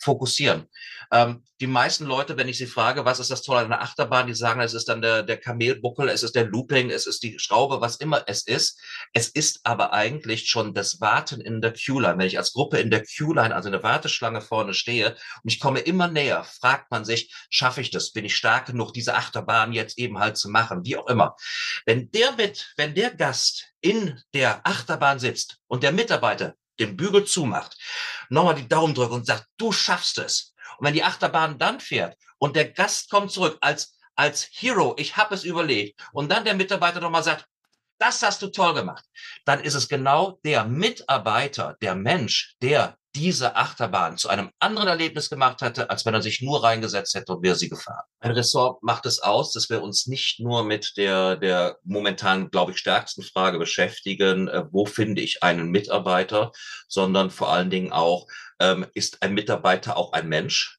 [0.00, 0.68] fokussieren.
[1.10, 4.26] Ähm, die meisten Leute, wenn ich sie frage, was ist das Tolle an der Achterbahn,
[4.26, 7.38] die sagen, es ist dann der, der Kamelbuckel, es ist der Looping, es ist die
[7.38, 8.78] Schraube, was immer es ist.
[9.14, 12.18] Es ist aber eigentlich schon das Warten in der Q-Line.
[12.18, 15.58] Wenn ich als Gruppe in der Q-Line, also in der Warteschlange vorne stehe und ich
[15.58, 17.95] komme immer näher, fragt man sich, schaffe ich das?
[18.12, 20.84] Bin ich stark genug, diese Achterbahn jetzt eben halt zu machen?
[20.84, 21.36] Wie auch immer.
[21.84, 27.24] Wenn der mit, wenn der Gast in der Achterbahn sitzt und der Mitarbeiter den Bügel
[27.24, 27.76] zumacht,
[28.28, 30.54] nochmal die Daumen drückt und sagt, du schaffst es.
[30.78, 35.16] Und wenn die Achterbahn dann fährt und der Gast kommt zurück als, als Hero, ich
[35.16, 37.46] habe es überlegt, und dann der Mitarbeiter nochmal sagt,
[37.98, 39.04] das hast du toll gemacht,
[39.46, 45.30] dann ist es genau der Mitarbeiter, der Mensch, der diese Achterbahn zu einem anderen Erlebnis
[45.30, 48.04] gemacht hätte, als wenn er sich nur reingesetzt hätte und wäre sie gefahren.
[48.20, 52.72] Ein Ressort macht es aus, dass wir uns nicht nur mit der, der momentan, glaube
[52.72, 56.52] ich, stärksten Frage beschäftigen, äh, wo finde ich einen Mitarbeiter,
[56.88, 58.26] sondern vor allen Dingen auch,
[58.60, 60.78] ähm, ist ein Mitarbeiter auch ein Mensch?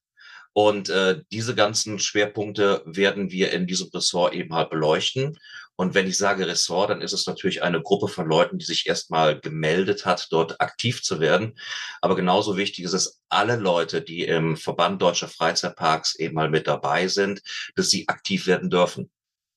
[0.52, 5.38] Und äh, diese ganzen Schwerpunkte werden wir in diesem Ressort eben halt beleuchten.
[5.80, 8.88] Und wenn ich sage Ressort, dann ist es natürlich eine Gruppe von Leuten, die sich
[8.88, 11.56] erstmal gemeldet hat, dort aktiv zu werden.
[12.00, 16.66] Aber genauso wichtig ist es, alle Leute, die im Verband Deutscher Freizeitparks eben mal mit
[16.66, 17.42] dabei sind,
[17.76, 19.08] dass sie aktiv werden dürfen.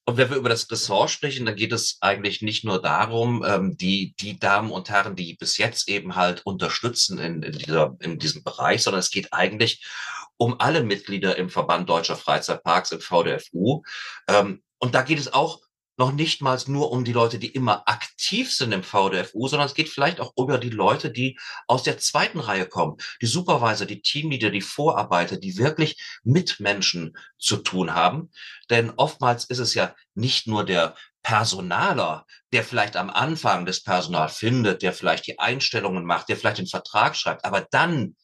[0.05, 3.75] Und wenn wir über das Ressort sprechen, dann geht es eigentlich nicht nur darum, ähm,
[3.77, 8.19] die, die Damen und Herren, die bis jetzt eben halt unterstützen in, in, dieser, in
[8.19, 9.83] diesem Bereich, sondern es geht eigentlich
[10.37, 13.81] um alle Mitglieder im Verband Deutscher Freizeitparks, im VDFU.
[14.27, 15.61] Ähm, und da geht es auch
[15.97, 19.75] noch nicht mal nur um die Leute, die immer aktiv sind im VDFU, sondern es
[19.75, 22.97] geht vielleicht auch über die Leute, die aus der zweiten Reihe kommen.
[23.21, 28.31] Die Supervisor, die Teamleader, die Vorarbeiter, die wirklich mit Menschen zu tun haben.
[28.69, 34.29] Denn oftmals ist es ja nicht nur der Personaler, der vielleicht am Anfang das Personal
[34.29, 38.15] findet, der vielleicht die Einstellungen macht, der vielleicht den Vertrag schreibt, aber dann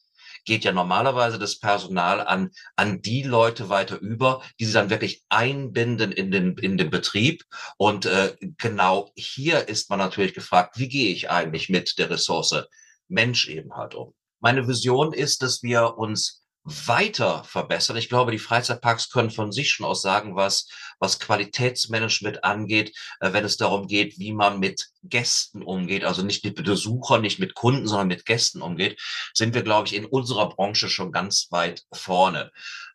[0.48, 5.22] geht ja normalerweise das Personal an, an die Leute weiter über, die sie dann wirklich
[5.28, 7.44] einbinden in den, in den Betrieb.
[7.76, 12.64] Und äh, genau hier ist man natürlich gefragt, wie gehe ich eigentlich mit der Ressource
[13.08, 14.14] Mensch eben halt um?
[14.40, 17.96] Meine Vision ist, dass wir uns weiter verbessern.
[17.96, 20.68] Ich glaube, die Freizeitparks können von sich schon aus sagen, was,
[20.98, 26.44] was Qualitätsmanagement angeht, äh, wenn es darum geht, wie man mit Gästen umgeht, also nicht
[26.44, 29.00] mit Besuchern, nicht mit Kunden, sondern mit Gästen umgeht,
[29.32, 32.50] sind wir, glaube ich, in unserer Branche schon ganz weit vorne.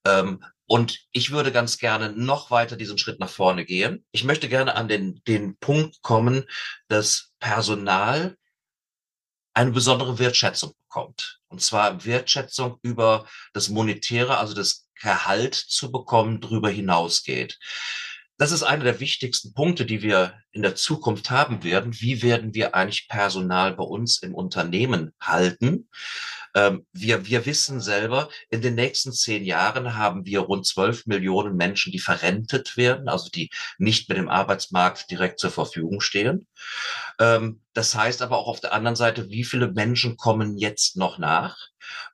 [0.06, 4.06] Ähm, und ich würde ganz gerne noch weiter diesen Schritt nach vorne gehen.
[4.12, 6.46] Ich möchte gerne an den, den Punkt kommen,
[6.88, 8.38] dass Personal
[9.54, 11.40] eine besondere Wertschätzung bekommt.
[11.48, 17.60] Und zwar Wertschätzung über das Monetäre, also das Gehalt zu bekommen, darüber hinausgeht.
[18.38, 21.94] Das ist einer der wichtigsten Punkte, die wir in der Zukunft haben werden.
[22.00, 25.88] Wie werden wir eigentlich Personal bei uns im Unternehmen halten?
[26.56, 31.56] Ähm, wir, wir wissen selber, in den nächsten zehn Jahren haben wir rund zwölf Millionen
[31.56, 36.48] Menschen, die verrentet werden, also die nicht mit dem Arbeitsmarkt direkt zur Verfügung stehen.
[37.20, 41.18] Ähm, das heißt aber auch auf der anderen Seite, wie viele Menschen kommen jetzt noch
[41.18, 41.58] nach?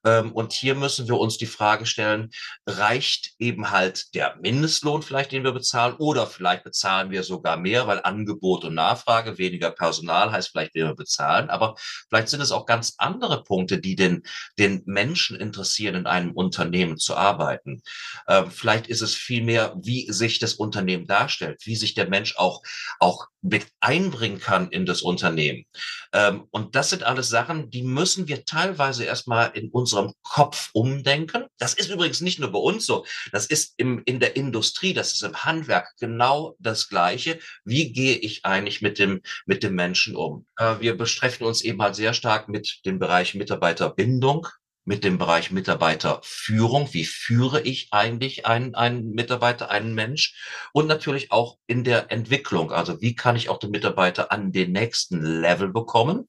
[0.05, 2.29] Ähm, und hier müssen wir uns die Frage stellen,
[2.65, 7.88] reicht eben halt der Mindestlohn vielleicht, den wir bezahlen, oder vielleicht bezahlen wir sogar mehr,
[7.88, 11.75] weil Angebot und Nachfrage, weniger Personal heißt vielleicht weniger bezahlen, aber
[12.10, 14.23] vielleicht sind es auch ganz andere Punkte, die den,
[14.58, 17.82] den Menschen interessieren, in einem Unternehmen zu arbeiten.
[18.27, 22.62] Ähm, vielleicht ist es vielmehr, wie sich das Unternehmen darstellt, wie sich der Mensch auch,
[22.99, 25.65] auch mit einbringen kann in das Unternehmen.
[26.13, 31.45] Ähm, und das sind alles Sachen, die müssen wir teilweise erstmal in unserem Kopf umdenken.
[31.58, 33.06] Das ist übrigens nicht nur bei uns so.
[33.32, 37.39] Das ist im, in der Industrie, das ist im Handwerk genau das Gleiche.
[37.63, 40.45] Wie gehe ich eigentlich mit dem, mit dem Menschen um?
[40.58, 44.47] Äh, wir beschäftigen uns eben halt sehr stark mit dem Bereich Mitarbeiterbindung.
[44.85, 46.93] Mit dem Bereich Mitarbeiterführung.
[46.93, 50.35] Wie führe ich eigentlich einen, einen Mitarbeiter, einen Mensch?
[50.73, 52.71] Und natürlich auch in der Entwicklung.
[52.71, 56.27] Also wie kann ich auch den Mitarbeiter an den nächsten Level bekommen?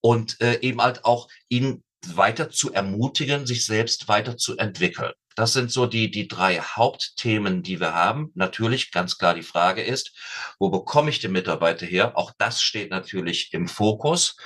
[0.00, 5.12] Und äh, eben halt auch ihn weiter zu ermutigen, sich selbst weiterzuentwickeln.
[5.34, 8.30] Das sind so die, die drei Hauptthemen, die wir haben.
[8.34, 10.12] Natürlich, ganz klar, die Frage ist,
[10.58, 12.16] wo bekomme ich den Mitarbeiter her?
[12.16, 14.36] Auch das steht natürlich im Fokus.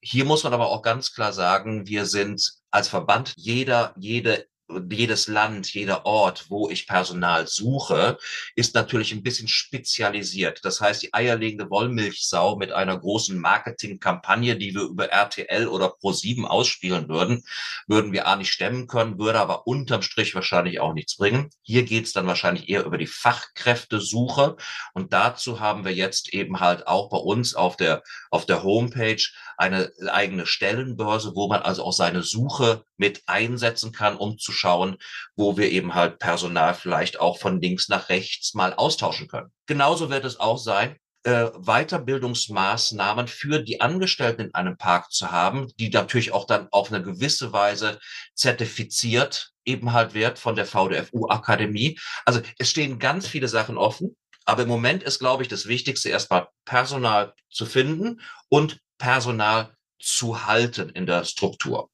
[0.00, 4.46] Hier muss man aber auch ganz klar sagen, wir sind als Verband jeder, jede
[4.90, 8.18] jedes Land, jeder Ort, wo ich Personal suche,
[8.54, 10.60] ist natürlich ein bisschen spezialisiert.
[10.64, 16.44] Das heißt, die eierlegende Wollmilchsau mit einer großen Marketingkampagne, die wir über RTL oder Pro7
[16.44, 17.42] ausspielen würden,
[17.86, 21.50] würden wir A nicht stemmen können, würde aber unterm Strich wahrscheinlich auch nichts bringen.
[21.62, 24.56] Hier geht es dann wahrscheinlich eher über die Fachkräftesuche.
[24.94, 29.22] Und dazu haben wir jetzt eben halt auch bei uns auf der, auf der Homepage
[29.60, 34.96] eine eigene Stellenbörse, wo man also auch seine Suche mit einsetzen kann, um zu schauen,
[35.36, 39.52] wo wir eben halt Personal vielleicht auch von links nach rechts mal austauschen können.
[39.66, 45.70] Genauso wird es auch sein, äh, Weiterbildungsmaßnahmen für die Angestellten in einem Park zu haben,
[45.78, 48.00] die natürlich auch dann auf eine gewisse Weise
[48.34, 51.98] zertifiziert eben halt wird von der VDFU Akademie.
[52.24, 54.16] Also es stehen ganz viele Sachen offen.
[54.46, 60.46] Aber im Moment ist, glaube ich, das Wichtigste erstmal Personal zu finden und Personal zu
[60.46, 61.90] halten in der Struktur.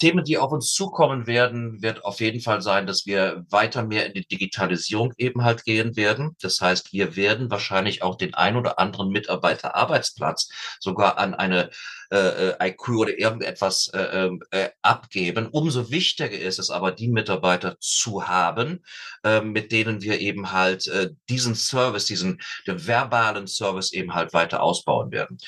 [0.00, 4.06] Themen, die auf uns zukommen werden, wird auf jeden Fall sein, dass wir weiter mehr
[4.06, 6.36] in die Digitalisierung eben halt gehen werden.
[6.40, 10.48] Das heißt, wir werden wahrscheinlich auch den ein oder anderen Mitarbeiterarbeitsplatz
[10.80, 11.68] sogar an eine
[12.10, 15.48] äh, äh IQ oder irgendetwas äh, ähm, äh, abgeben.
[15.48, 18.84] Umso wichtiger ist es aber, die Mitarbeiter zu haben,
[19.24, 24.32] äh, mit denen wir eben halt äh, diesen Service, diesen den verbalen Service eben halt
[24.32, 25.38] weiter ausbauen werden.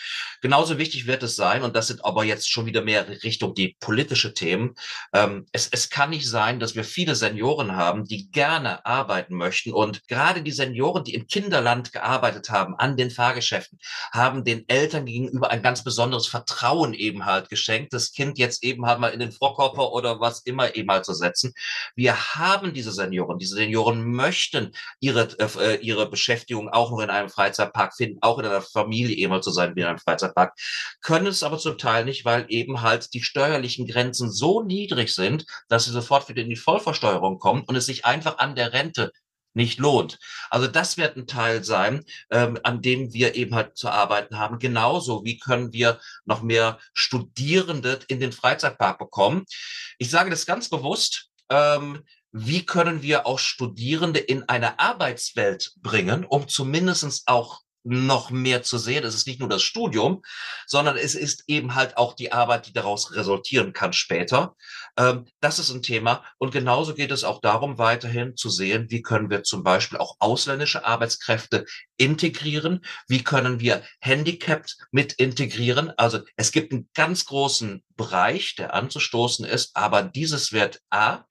[0.40, 3.76] Genauso wichtig wird es sein, und das sind aber jetzt schon wieder mehr Richtung die
[3.80, 4.74] politische Themen.
[5.12, 9.72] Ähm, es, es kann nicht sein, dass wir viele Senioren haben, die gerne arbeiten möchten
[9.72, 13.78] und gerade die Senioren, die im Kinderland gearbeitet haben, an den Fahrgeschäften,
[14.12, 18.62] haben den Eltern gegenüber ein ganz besonderes Vertrauen Vertrauen eben halt geschenkt, das Kind jetzt
[18.62, 21.52] eben halt mal in den Vorkörper oder was immer eben halt zu setzen.
[21.94, 23.38] Wir haben diese Senioren.
[23.38, 28.46] Diese Senioren möchten ihre, äh, ihre Beschäftigung auch noch in einem Freizeitpark finden, auch in
[28.46, 30.54] einer Familie eben halt zu sein wie in einem Freizeitpark,
[31.00, 35.46] können es aber zum Teil nicht, weil eben halt die steuerlichen Grenzen so niedrig sind,
[35.68, 39.12] dass sie sofort wieder in die Vollversteuerung kommen und es sich einfach an der Rente
[39.54, 40.18] nicht lohnt.
[40.50, 44.58] Also das wird ein Teil sein, ähm, an dem wir eben halt zu arbeiten haben.
[44.58, 49.44] Genauso wie können wir noch mehr Studierende in den Freizeitpark bekommen.
[49.98, 51.28] Ich sage das ganz bewusst.
[51.50, 58.62] Ähm, wie können wir auch Studierende in eine Arbeitswelt bringen, um zumindestens auch noch mehr
[58.62, 59.04] zu sehen.
[59.04, 60.22] Es ist nicht nur das Studium,
[60.66, 64.54] sondern es ist eben halt auch die Arbeit, die daraus resultieren kann später.
[64.96, 66.24] Ähm, das ist ein Thema.
[66.38, 70.16] Und genauso geht es auch darum, weiterhin zu sehen, wie können wir zum Beispiel auch
[70.18, 71.64] ausländische Arbeitskräfte
[71.96, 72.84] integrieren?
[73.08, 75.92] Wie können wir Handicapped mit integrieren?
[75.96, 81.24] Also es gibt einen ganz großen Bereich, der anzustoßen ist, aber dieses wird A,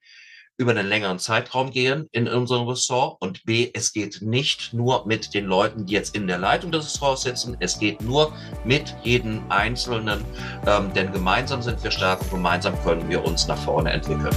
[0.62, 5.34] über einen längeren Zeitraum gehen in unserem Ressort und B, es geht nicht nur mit
[5.34, 8.32] den Leuten, die jetzt in der Leitung des Ressorts sitzen, es geht nur
[8.64, 10.24] mit jedem Einzelnen,
[10.68, 14.30] ähm, denn gemeinsam sind wir stark und gemeinsam können wir uns nach vorne entwickeln.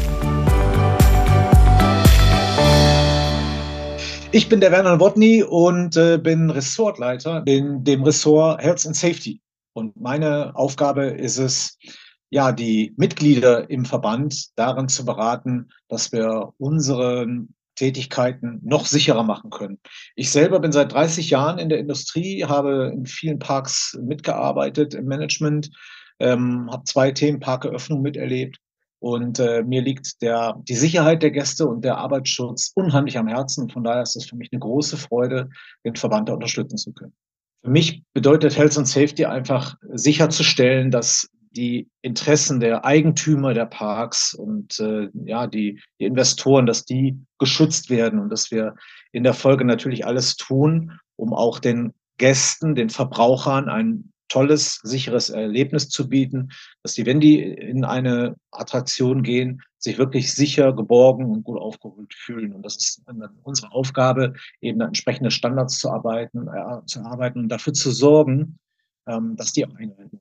[4.32, 9.42] Ich bin der Werner Wodny und äh, bin Ressortleiter in dem Ressort Health and Safety.
[9.74, 11.78] Und meine Aufgabe ist es,
[12.30, 17.28] ja, die Mitglieder im Verband darin zu beraten, dass wir unsere
[17.76, 19.80] Tätigkeiten noch sicherer machen können.
[20.16, 25.06] Ich selber bin seit 30 Jahren in der Industrie, habe in vielen Parks mitgearbeitet im
[25.06, 25.70] Management,
[26.20, 28.58] ähm, habe zwei Themen Parkeröffnung miterlebt
[29.00, 33.70] und äh, mir liegt der, die Sicherheit der Gäste und der Arbeitsschutz unheimlich am Herzen.
[33.70, 35.50] Von daher ist es für mich eine große Freude,
[35.84, 37.14] den Verband da unterstützen zu können.
[37.64, 44.34] Für mich bedeutet Health and Safety einfach sicherzustellen, dass die Interessen der Eigentümer der Parks
[44.34, 48.76] und äh, ja, die, die Investoren, dass die geschützt werden und dass wir
[49.12, 55.30] in der Folge natürlich alles tun, um auch den Gästen, den Verbrauchern ein tolles, sicheres
[55.30, 56.50] Erlebnis zu bieten,
[56.84, 62.14] dass die, wenn die in eine Attraktion gehen, sich wirklich sicher, geborgen und gut aufgeholt
[62.14, 62.54] fühlen.
[62.54, 63.04] Und das ist
[63.44, 68.58] unsere Aufgabe, eben entsprechende Standards zu arbeiten, äh, zu arbeiten und dafür zu sorgen,
[69.08, 70.20] ähm, dass die einhalten.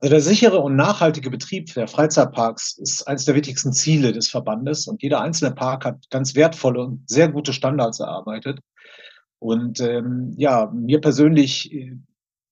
[0.00, 4.86] Also der sichere und nachhaltige Betrieb der Freizeitparks ist eines der wichtigsten Ziele des Verbandes
[4.86, 8.60] und jeder einzelne Park hat ganz wertvolle und sehr gute Standards erarbeitet.
[9.40, 11.96] Und ähm, ja, mir persönlich äh,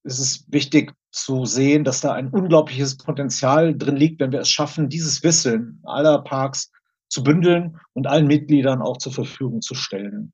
[0.03, 4.49] ist es wichtig, zu sehen, dass da ein unglaubliches Potenzial drin liegt, wenn wir es
[4.49, 6.71] schaffen, dieses Wissen aller Parks
[7.09, 10.33] zu bündeln und allen Mitgliedern auch zur Verfügung zu stellen.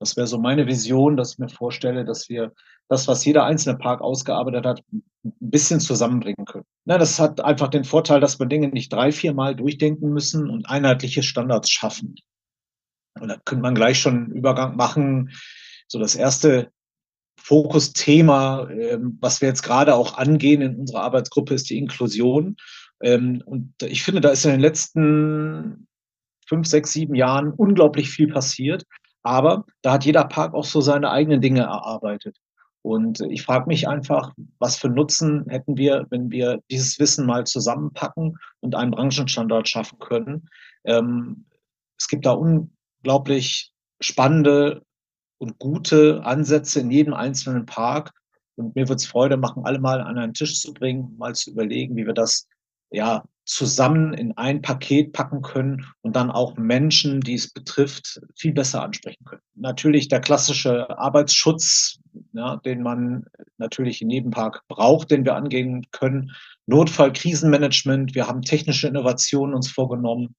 [0.00, 2.52] Das wäre so meine Vision, dass ich mir vorstelle, dass wir
[2.88, 5.02] das, was jeder einzelne Park ausgearbeitet hat, ein
[5.40, 6.64] bisschen zusammenbringen können.
[6.86, 10.48] Na, das hat einfach den Vorteil, dass wir Dinge nicht drei, vier Mal durchdenken müssen
[10.48, 12.14] und einheitliche Standards schaffen.
[13.20, 15.32] Und da könnte man gleich schon einen Übergang machen.
[15.86, 16.70] So das erste
[17.38, 22.56] Fokusthema, ähm, was wir jetzt gerade auch angehen in unserer Arbeitsgruppe, ist die Inklusion.
[23.02, 25.88] Ähm, und ich finde, da ist in den letzten
[26.46, 28.84] fünf, sechs, sieben Jahren unglaublich viel passiert.
[29.22, 32.38] Aber da hat jeder Park auch so seine eigenen Dinge erarbeitet.
[32.82, 37.44] Und ich frage mich einfach, was für Nutzen hätten wir, wenn wir dieses Wissen mal
[37.44, 40.48] zusammenpacken und einen Branchenstandard schaffen können.
[40.84, 41.44] Ähm,
[41.98, 44.82] es gibt da unglaublich spannende
[45.38, 48.12] und gute Ansätze in jedem einzelnen Park.
[48.56, 51.50] Und mir wird es Freude machen, alle mal an einen Tisch zu bringen, mal zu
[51.50, 52.48] überlegen, wie wir das
[52.90, 58.52] ja zusammen in ein Paket packen können und dann auch Menschen, die es betrifft, viel
[58.52, 59.42] besser ansprechen können.
[59.56, 61.98] Natürlich der klassische Arbeitsschutz,
[62.32, 63.26] ja, den man
[63.58, 66.30] natürlich in jedem Park braucht, den wir angehen können.
[66.66, 70.36] Notfall, Krisenmanagement, wir haben technische Innovationen uns vorgenommen.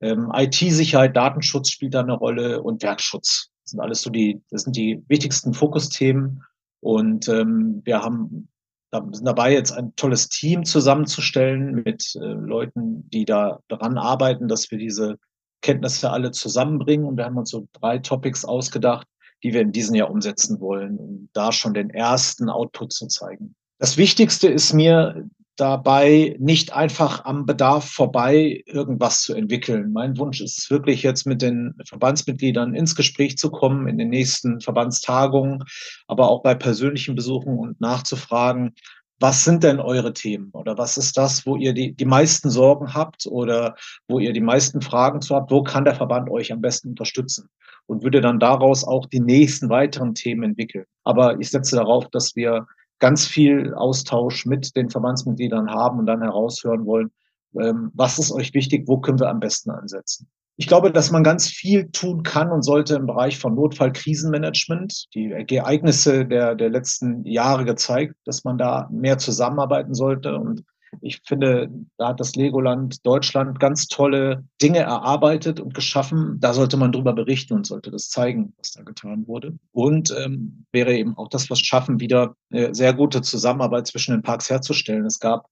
[0.00, 3.50] Ähm, IT-Sicherheit, Datenschutz spielt da eine Rolle und Werkschutz.
[3.62, 6.42] Das sind alles so die, das sind die wichtigsten Fokusthemen.
[6.80, 8.48] Und ähm, wir haben
[8.90, 14.70] sind dabei, jetzt ein tolles Team zusammenzustellen mit äh, Leuten, die da daran arbeiten, dass
[14.70, 15.18] wir diese
[15.60, 17.06] Kenntnisse alle zusammenbringen.
[17.06, 19.06] Und wir haben uns so drei Topics ausgedacht,
[19.42, 23.54] die wir in diesem Jahr umsetzen wollen, um da schon den ersten Output zu zeigen.
[23.78, 25.28] Das Wichtigste ist mir
[25.58, 29.92] dabei nicht einfach am Bedarf vorbei irgendwas zu entwickeln.
[29.92, 34.08] Mein Wunsch ist es wirklich jetzt mit den Verbandsmitgliedern ins Gespräch zu kommen in den
[34.08, 35.64] nächsten Verbandstagungen,
[36.06, 38.74] aber auch bei persönlichen Besuchen und nachzufragen,
[39.20, 42.94] was sind denn eure Themen oder was ist das, wo ihr die, die meisten Sorgen
[42.94, 43.74] habt oder
[44.06, 47.48] wo ihr die meisten Fragen zu habt, wo kann der Verband euch am besten unterstützen
[47.86, 50.84] und würde dann daraus auch die nächsten weiteren Themen entwickeln.
[51.02, 52.66] Aber ich setze darauf, dass wir
[52.98, 57.10] ganz viel Austausch mit den Verbandsmitgliedern haben und dann heraushören wollen,
[57.58, 60.28] ähm, was ist euch wichtig, wo können wir am besten ansetzen.
[60.56, 65.06] Ich glaube, dass man ganz viel tun kann und sollte im Bereich von Notfallkrisenmanagement.
[65.14, 70.64] Die Ereignisse der, der letzten Jahre gezeigt, dass man da mehr zusammenarbeiten sollte und
[71.00, 76.38] ich finde, da hat das Legoland Deutschland ganz tolle Dinge erarbeitet und geschaffen.
[76.40, 79.58] Da sollte man drüber berichten und sollte das zeigen, was da getan wurde.
[79.72, 84.22] Und ähm, wäre eben auch das, was schaffen, wieder eine sehr gute Zusammenarbeit zwischen den
[84.22, 85.06] Parks herzustellen.
[85.06, 85.48] Es gab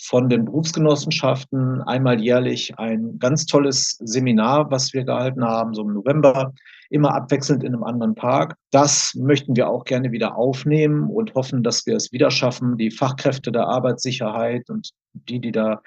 [0.00, 5.92] von den Berufsgenossenschaften einmal jährlich ein ganz tolles Seminar, was wir gehalten haben, so im
[5.92, 6.54] November,
[6.90, 8.56] immer abwechselnd in einem anderen Park.
[8.70, 12.90] Das möchten wir auch gerne wieder aufnehmen und hoffen, dass wir es wieder schaffen, die
[12.90, 15.82] Fachkräfte der Arbeitssicherheit und die, die da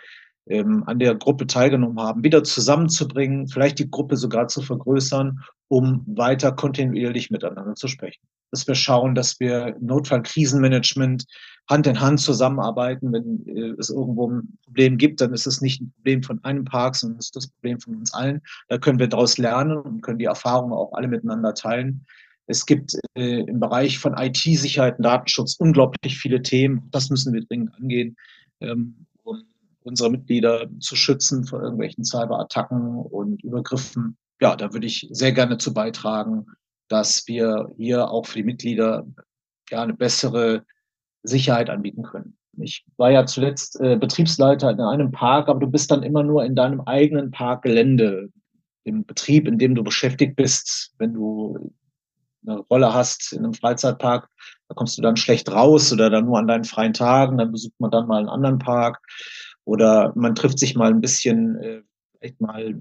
[0.48, 6.04] ähm, an der Gruppe teilgenommen haben, wieder zusammenzubringen, vielleicht die Gruppe sogar zu vergrößern, um
[6.08, 8.22] weiter kontinuierlich miteinander zu sprechen.
[8.52, 11.26] Dass wir schauen, dass wir Notfallkrisenmanagement
[11.70, 13.14] Hand in Hand zusammenarbeiten.
[13.14, 16.66] Wenn äh, es irgendwo ein Problem gibt, dann ist es nicht ein Problem von einem
[16.66, 18.42] Park, sondern es ist das Problem von uns allen.
[18.68, 22.06] Da können wir daraus lernen und können die Erfahrungen auch alle miteinander teilen.
[22.48, 26.90] Es gibt äh, im Bereich von IT-Sicherheit und Datenschutz unglaublich viele Themen.
[26.92, 28.18] Das müssen wir dringend angehen,
[28.60, 29.06] ähm,
[29.84, 34.18] unsere Mitglieder zu schützen vor irgendwelchen Cyberattacken und Übergriffen.
[34.40, 36.46] Ja, da würde ich sehr gerne zu beitragen,
[36.88, 39.06] dass wir hier auch für die Mitglieder
[39.70, 40.66] ja eine bessere
[41.24, 42.38] Sicherheit anbieten können.
[42.58, 46.44] Ich war ja zuletzt äh, Betriebsleiter in einem Park, aber du bist dann immer nur
[46.44, 48.30] in deinem eigenen Parkgelände,
[48.84, 50.94] im Betrieb, in dem du beschäftigt bist.
[50.98, 51.72] Wenn du
[52.46, 54.28] eine Rolle hast in einem Freizeitpark,
[54.68, 57.80] da kommst du dann schlecht raus oder dann nur an deinen freien Tagen, dann besucht
[57.80, 59.00] man dann mal einen anderen Park
[59.72, 61.82] oder man trifft sich mal ein bisschen, äh,
[62.18, 62.76] vielleicht mal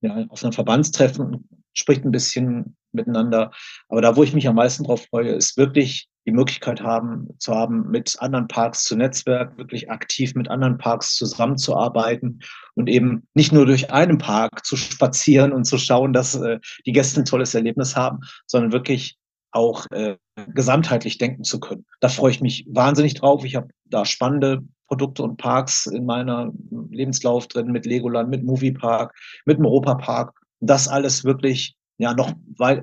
[0.00, 1.44] ja, auf einem Verbandstreffen und
[1.74, 3.50] spricht ein bisschen miteinander.
[3.90, 7.54] Aber da, wo ich mich am meisten drauf freue, ist wirklich die Möglichkeit haben, zu
[7.54, 12.40] haben, mit anderen Parks zu netzwerken, wirklich aktiv mit anderen Parks zusammenzuarbeiten
[12.74, 16.92] und eben nicht nur durch einen Park zu spazieren und zu schauen, dass äh, die
[16.92, 19.18] Gäste ein tolles Erlebnis haben, sondern wirklich
[19.50, 20.16] auch äh,
[20.54, 21.84] gesamtheitlich denken zu können.
[22.00, 23.44] Da freue ich mich wahnsinnig drauf.
[23.44, 26.52] Ich habe da spannende Produkte und Parks in meiner
[26.90, 29.14] Lebenslauf drin mit Legoland, mit Moviepark,
[29.44, 30.32] mit dem Europapark.
[30.60, 32.32] Das alles wirklich ja noch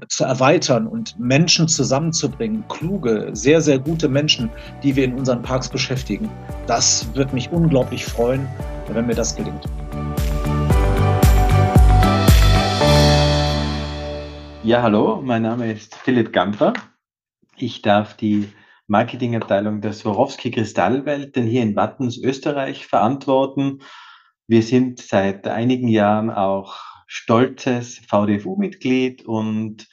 [0.09, 4.49] zu erweitern und Menschen zusammenzubringen, kluge, sehr, sehr gute Menschen,
[4.81, 6.29] die wir in unseren Parks beschäftigen.
[6.65, 8.47] Das wird mich unglaublich freuen,
[8.91, 9.65] wenn mir das gelingt.
[14.63, 16.73] Ja, hallo, mein Name ist Philipp Gampfer.
[17.57, 18.49] Ich darf die
[18.87, 23.79] Marketingabteilung der Swarovski Kristallwelt, denn hier in Wattens, Österreich verantworten.
[24.47, 26.75] Wir sind seit einigen Jahren auch
[27.07, 29.87] stolzes VDFU-Mitglied und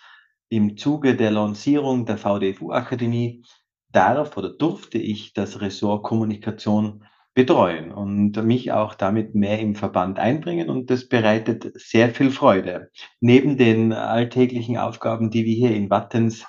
[0.49, 3.45] im Zuge der Lancierung der VDFU-Akademie
[3.93, 10.19] darf oder durfte ich das Ressort Kommunikation betreuen und mich auch damit mehr im Verband
[10.19, 12.91] einbringen und das bereitet sehr viel Freude.
[13.21, 16.45] Neben den alltäglichen Aufgaben, die wir hier in Wattens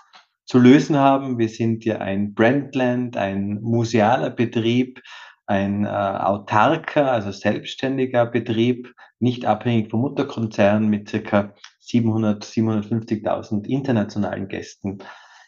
[0.51, 5.01] zu lösen haben, wir sind ja ein Brandland, ein musealer Betrieb,
[5.45, 14.49] ein äh, autarker, also selbstständiger Betrieb, nicht abhängig vom Mutterkonzern mit circa 700, 750.000 internationalen
[14.49, 14.97] Gästen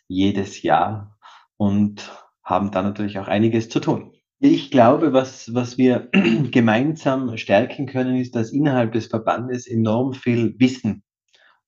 [0.08, 1.18] jedes Jahr
[1.58, 2.10] und
[2.42, 4.14] haben da natürlich auch einiges zu tun.
[4.40, 6.08] Ich glaube, was, was wir
[6.52, 11.04] gemeinsam stärken können, ist, dass innerhalb des Verbandes enorm viel Wissen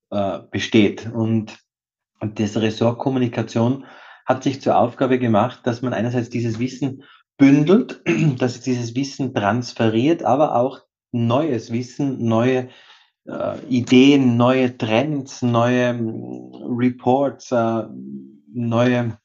[0.10, 1.12] äh, besteht.
[1.14, 1.65] Und,
[2.26, 3.86] und das Ressort Kommunikation
[4.26, 7.04] hat sich zur Aufgabe gemacht, dass man einerseits dieses Wissen
[7.38, 8.02] bündelt,
[8.40, 10.80] dass es dieses Wissen transferiert, aber auch
[11.12, 12.70] neues Wissen, neue
[13.28, 17.84] äh, Ideen, neue Trends, neue mm, Reports, äh,
[18.52, 19.20] neue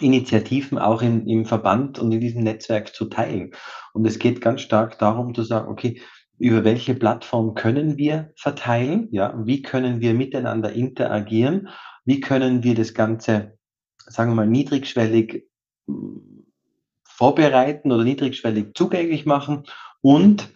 [0.00, 3.50] Initiativen auch in, im Verband und in diesem Netzwerk zu teilen.
[3.92, 6.00] Und es geht ganz stark darum zu sagen, okay,
[6.38, 9.08] über welche Plattform können wir verteilen?
[9.10, 11.68] Ja, wie können wir miteinander interagieren?
[12.04, 13.58] Wie können wir das Ganze,
[13.98, 15.44] sagen wir mal, niedrigschwellig
[15.86, 16.46] hm,
[17.04, 19.64] vorbereiten oder niedrigschwellig zugänglich machen?
[20.00, 20.50] Und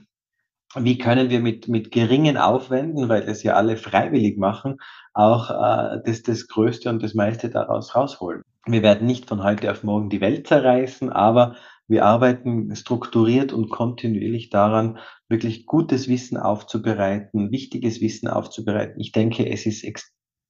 [0.75, 4.79] wie können wir mit, mit geringen Aufwänden, weil es ja alle freiwillig machen,
[5.15, 8.43] auch äh, das, das Größte und das meiste daraus rausholen?
[8.67, 11.57] Wir werden nicht von heute auf morgen die Welt zerreißen, aber
[11.89, 19.01] wir arbeiten strukturiert und kontinuierlich daran, wirklich gutes Wissen aufzubereiten, wichtiges Wissen aufzubereiten.
[19.01, 19.85] Ich denke, es ist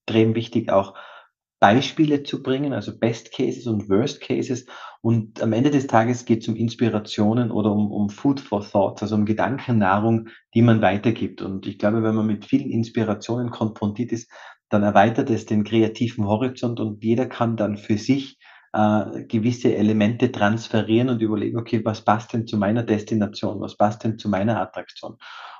[0.07, 0.93] extrem wichtig, auch
[1.59, 4.65] Beispiele zu bringen, also Best Cases und Worst Cases.
[5.01, 9.01] Und am Ende des Tages geht es um Inspirationen oder um, um Food for Thought,
[9.01, 11.41] also um Gedankennahrung, die man weitergibt.
[11.41, 14.31] Und ich glaube, wenn man mit vielen Inspirationen konfrontiert ist,
[14.69, 18.37] dann erweitert es den kreativen Horizont und jeder kann dann für sich
[18.73, 24.03] äh, gewisse Elemente transferieren und überlegen, okay, was passt denn zu meiner Destination, was passt
[24.03, 25.17] denn zu meiner Attraktion?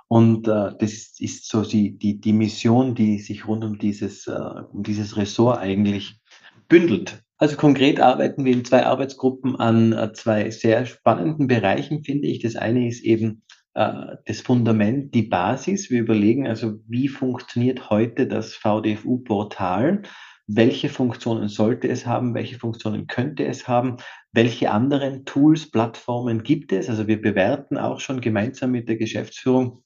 [0.08, 4.40] Und äh, das ist, so die, die, die Mission, die sich rund um dieses, äh,
[4.72, 6.22] um dieses Ressort eigentlich
[6.70, 7.24] bündelt.
[7.38, 12.40] Also konkret arbeiten wir in zwei Arbeitsgruppen an äh, zwei sehr spannenden Bereichen, finde ich.
[12.40, 13.44] Das eine ist eben
[13.74, 15.90] äh, das Fundament, die Basis.
[15.90, 20.04] Wir überlegen also, wie funktioniert heute das VDFU-Portal?
[20.48, 22.34] Welche Funktionen sollte es haben?
[22.34, 23.98] Welche Funktionen könnte es haben?
[24.32, 26.90] Welche anderen Tools, Plattformen gibt es?
[26.90, 29.84] Also wir bewerten auch schon gemeinsam mit der Geschäftsführung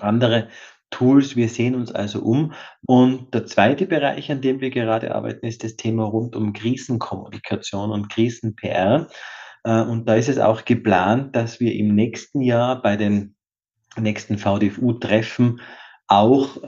[0.00, 0.48] andere
[0.90, 1.36] Tools.
[1.36, 2.52] Wir sehen uns also um.
[2.86, 7.90] Und der zweite Bereich, an dem wir gerade arbeiten, ist das Thema rund um Krisenkommunikation
[7.90, 9.08] und Krisen-PR.
[9.64, 13.34] Äh, und da ist es auch geplant, dass wir im nächsten Jahr bei den
[13.96, 15.60] nächsten VDFU-Treffen
[16.06, 16.58] auch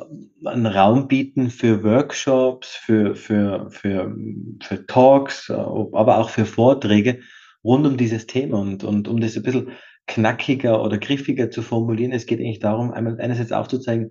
[0.45, 4.15] einen Raum bieten für Workshops, für, für, für,
[4.63, 7.21] für Talks, aber auch für Vorträge
[7.63, 9.73] rund um dieses Thema und, und um das ein bisschen
[10.07, 12.13] knackiger oder griffiger zu formulieren.
[12.13, 14.11] Es geht eigentlich darum, einmal einerseits aufzuzeigen,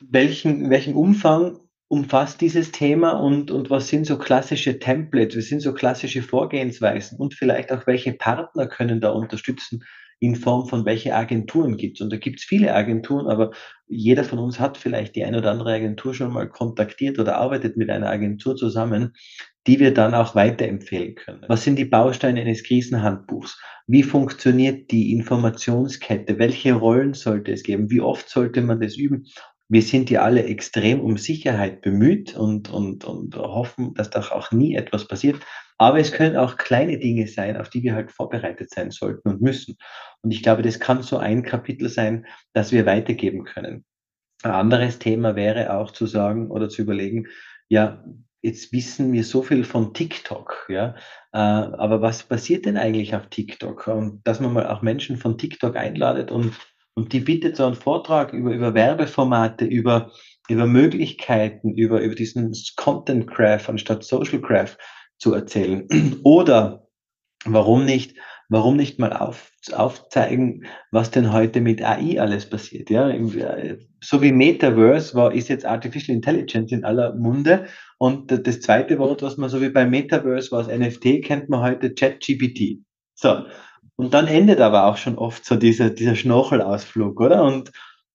[0.00, 1.58] welchen, welchen Umfang
[1.88, 7.18] umfasst dieses Thema und, und was sind so klassische Templates, was sind so klassische Vorgehensweisen
[7.18, 9.82] und vielleicht auch welche Partner können da unterstützen
[10.20, 12.02] in Form von welche Agenturen gibt es.
[12.02, 13.52] Und da gibt es viele Agenturen, aber
[13.88, 17.76] jeder von uns hat vielleicht die eine oder andere Agentur schon mal kontaktiert oder arbeitet
[17.78, 19.14] mit einer Agentur zusammen,
[19.66, 21.44] die wir dann auch weiterempfehlen können.
[21.48, 23.60] Was sind die Bausteine eines Krisenhandbuchs?
[23.86, 26.38] Wie funktioniert die Informationskette?
[26.38, 27.90] Welche Rollen sollte es geben?
[27.90, 29.26] Wie oft sollte man das üben?
[29.70, 34.50] wir sind ja alle extrem um Sicherheit bemüht und, und, und hoffen, dass doch auch
[34.50, 35.40] nie etwas passiert.
[35.78, 39.40] Aber es können auch kleine Dinge sein, auf die wir halt vorbereitet sein sollten und
[39.40, 39.76] müssen.
[40.22, 43.84] Und ich glaube, das kann so ein Kapitel sein, das wir weitergeben können.
[44.42, 47.28] Ein anderes Thema wäre auch zu sagen oder zu überlegen,
[47.68, 48.04] ja,
[48.42, 50.94] jetzt wissen wir so viel von TikTok, ja,
[51.32, 53.86] äh, aber was passiert denn eigentlich auf TikTok?
[53.88, 56.54] Und dass man mal auch Menschen von TikTok einladet und
[56.94, 60.12] und die bietet so einen Vortrag über, über Werbeformate, über,
[60.48, 64.76] über Möglichkeiten, über, über diesen Content Craft anstatt Social Craft
[65.18, 65.86] zu erzählen.
[66.24, 66.86] Oder
[67.44, 68.16] warum nicht,
[68.50, 72.90] warum nicht mal auf, aufzeigen, was denn heute mit AI alles passiert?
[72.90, 73.10] Ja?
[74.02, 77.66] So wie Metaverse war, ist jetzt Artificial Intelligence in aller Munde.
[77.98, 81.94] Und das zweite Wort, was man so wie beim Metaverse war, NFT, kennt man heute
[81.94, 82.80] ChatGPT.
[83.14, 83.44] So,
[83.96, 87.44] und dann endet aber auch schon oft so dieser, dieser Schnorchelausflug, oder?
[87.44, 87.70] Und,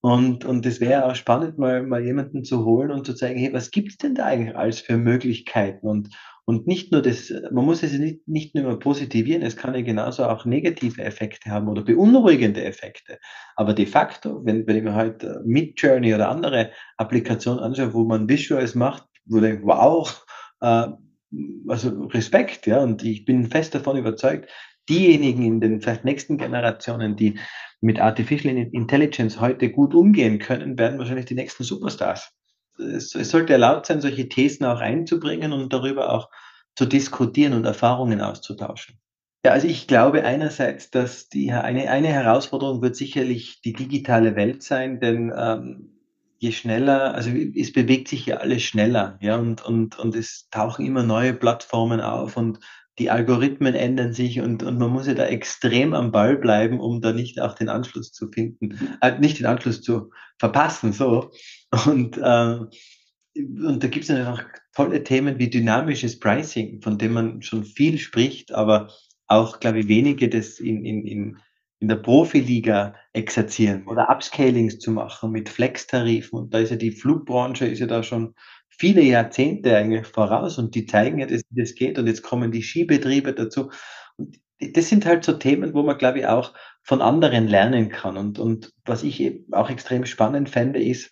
[0.05, 3.51] Und, und es wäre auch spannend, mal, mal jemanden zu holen und zu zeigen, hey,
[3.51, 5.87] was gibt es denn da eigentlich alles für Möglichkeiten?
[5.87, 6.09] Und,
[6.45, 9.81] und nicht nur das, man muss es nicht, nicht nur immer positivieren, es kann ja
[9.81, 13.17] genauso auch negative Effekte haben oder beunruhigende Effekte.
[13.55, 18.03] Aber de facto, wenn, wenn ich mir halt äh, Midjourney oder andere Applikationen anschaue, wo
[18.03, 20.23] man Visuals macht, wo ich denke, wow,
[20.61, 20.85] äh,
[21.67, 24.51] also Respekt, ja, und ich bin fest davon überzeugt,
[24.89, 27.39] diejenigen in den vielleicht nächsten Generationen, die
[27.81, 32.31] mit Artificial Intelligence heute gut umgehen können, werden wahrscheinlich die nächsten Superstars
[32.79, 36.29] es, sollte erlaubt sein, solche Thesen auch einzubringen und darüber auch
[36.75, 38.99] zu diskutieren und Erfahrungen auszutauschen.
[39.45, 44.63] Ja, also ich glaube einerseits, dass die eine, eine Herausforderung wird sicherlich die digitale Welt
[44.63, 45.91] sein, denn ähm,
[46.39, 50.86] je schneller, also es bewegt sich ja alles schneller, ja, und, und, und es tauchen
[50.86, 52.59] immer neue Plattformen auf und
[52.97, 57.01] die Algorithmen ändern sich und, und man muss ja da extrem am Ball bleiben, um
[57.01, 61.31] da nicht auch den Anschluss zu finden, äh, nicht den Anschluss zu verpassen, so.
[61.85, 62.59] Und, äh,
[63.37, 64.43] und da gibt es natürlich auch
[64.73, 68.89] tolle Themen wie dynamisches Pricing, von dem man schon viel spricht, aber
[69.27, 71.37] auch, glaube ich, wenige das in, in, in,
[71.79, 76.39] in der Profiliga exerzieren oder Upscalings zu machen mit Flex-Tarifen.
[76.39, 78.35] Und da ist ja die Flugbranche ist ja da schon
[78.78, 82.63] viele Jahrzehnte eigentlich voraus und die zeigen ja, dass das geht und jetzt kommen die
[82.63, 83.71] Skibetriebe dazu.
[84.17, 86.53] Und das sind halt so Themen, wo man, glaube ich, auch
[86.84, 88.17] von anderen lernen kann.
[88.17, 91.11] Und, und was ich auch extrem spannend fände, ist,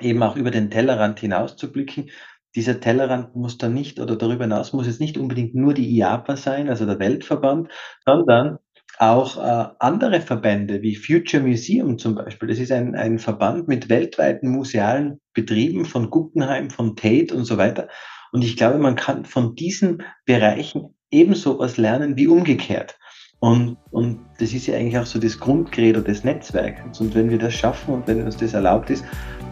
[0.00, 2.10] eben auch über den Tellerrand hinaus zu blicken.
[2.54, 6.36] Dieser Tellerrand muss dann nicht oder darüber hinaus muss es nicht unbedingt nur die IAPA
[6.36, 7.68] sein, also der Weltverband,
[8.04, 8.58] sondern
[8.98, 12.48] auch äh, andere Verbände wie Future Museum zum Beispiel.
[12.48, 17.56] Das ist ein, ein Verband mit weltweiten musealen Betrieben von Guggenheim, von Tate und so
[17.56, 17.88] weiter.
[18.32, 22.98] Und ich glaube, man kann von diesen Bereichen ebenso was lernen wie umgekehrt.
[23.40, 27.00] Und, und das ist ja eigentlich auch so das Grundcredo des Netzwerks.
[27.00, 29.04] Und wenn wir das schaffen und wenn uns das erlaubt ist,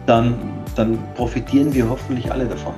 [0.05, 0.35] dann,
[0.75, 2.73] dann profitieren wir hoffentlich alle davon.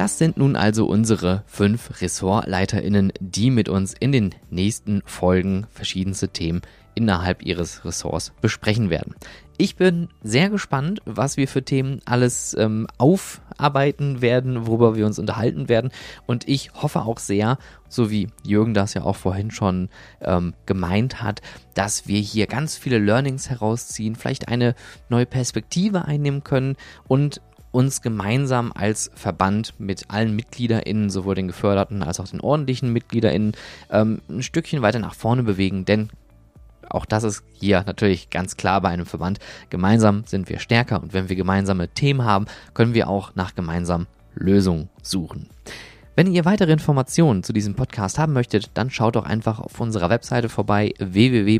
[0.00, 6.30] Das sind nun also unsere fünf RessortleiterInnen, die mit uns in den nächsten Folgen verschiedenste
[6.30, 6.62] Themen
[6.94, 9.14] innerhalb ihres Ressorts besprechen werden.
[9.58, 15.18] Ich bin sehr gespannt, was wir für Themen alles ähm, aufarbeiten werden, worüber wir uns
[15.18, 15.90] unterhalten werden.
[16.24, 19.90] Und ich hoffe auch sehr, so wie Jürgen das ja auch vorhin schon
[20.22, 21.42] ähm, gemeint hat,
[21.74, 24.74] dass wir hier ganz viele Learnings herausziehen, vielleicht eine
[25.10, 26.76] neue Perspektive einnehmen können
[27.06, 27.42] und
[27.72, 33.52] uns gemeinsam als Verband mit allen MitgliederInnen, sowohl den geförderten als auch den ordentlichen MitgliederInnen,
[33.90, 36.10] ähm, ein Stückchen weiter nach vorne bewegen, denn
[36.88, 39.38] auch das ist hier natürlich ganz klar bei einem Verband.
[39.70, 44.08] Gemeinsam sind wir stärker und wenn wir gemeinsame Themen haben, können wir auch nach gemeinsamen
[44.34, 45.48] Lösungen suchen.
[46.16, 50.10] Wenn ihr weitere Informationen zu diesem Podcast haben möchtet, dann schaut doch einfach auf unserer
[50.10, 51.56] Webseite vorbei www.vdfu.org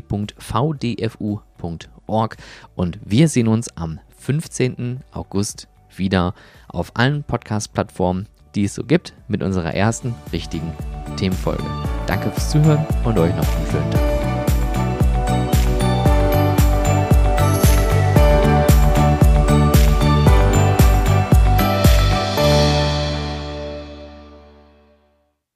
[2.75, 4.99] und wir sehen uns am 15.
[5.11, 6.33] August wieder
[6.67, 10.71] auf allen Podcast-Plattformen, die es so gibt, mit unserer ersten richtigen
[11.17, 11.63] Themenfolge.
[12.07, 14.20] Danke fürs Zuhören und euch noch einen schönen Tag.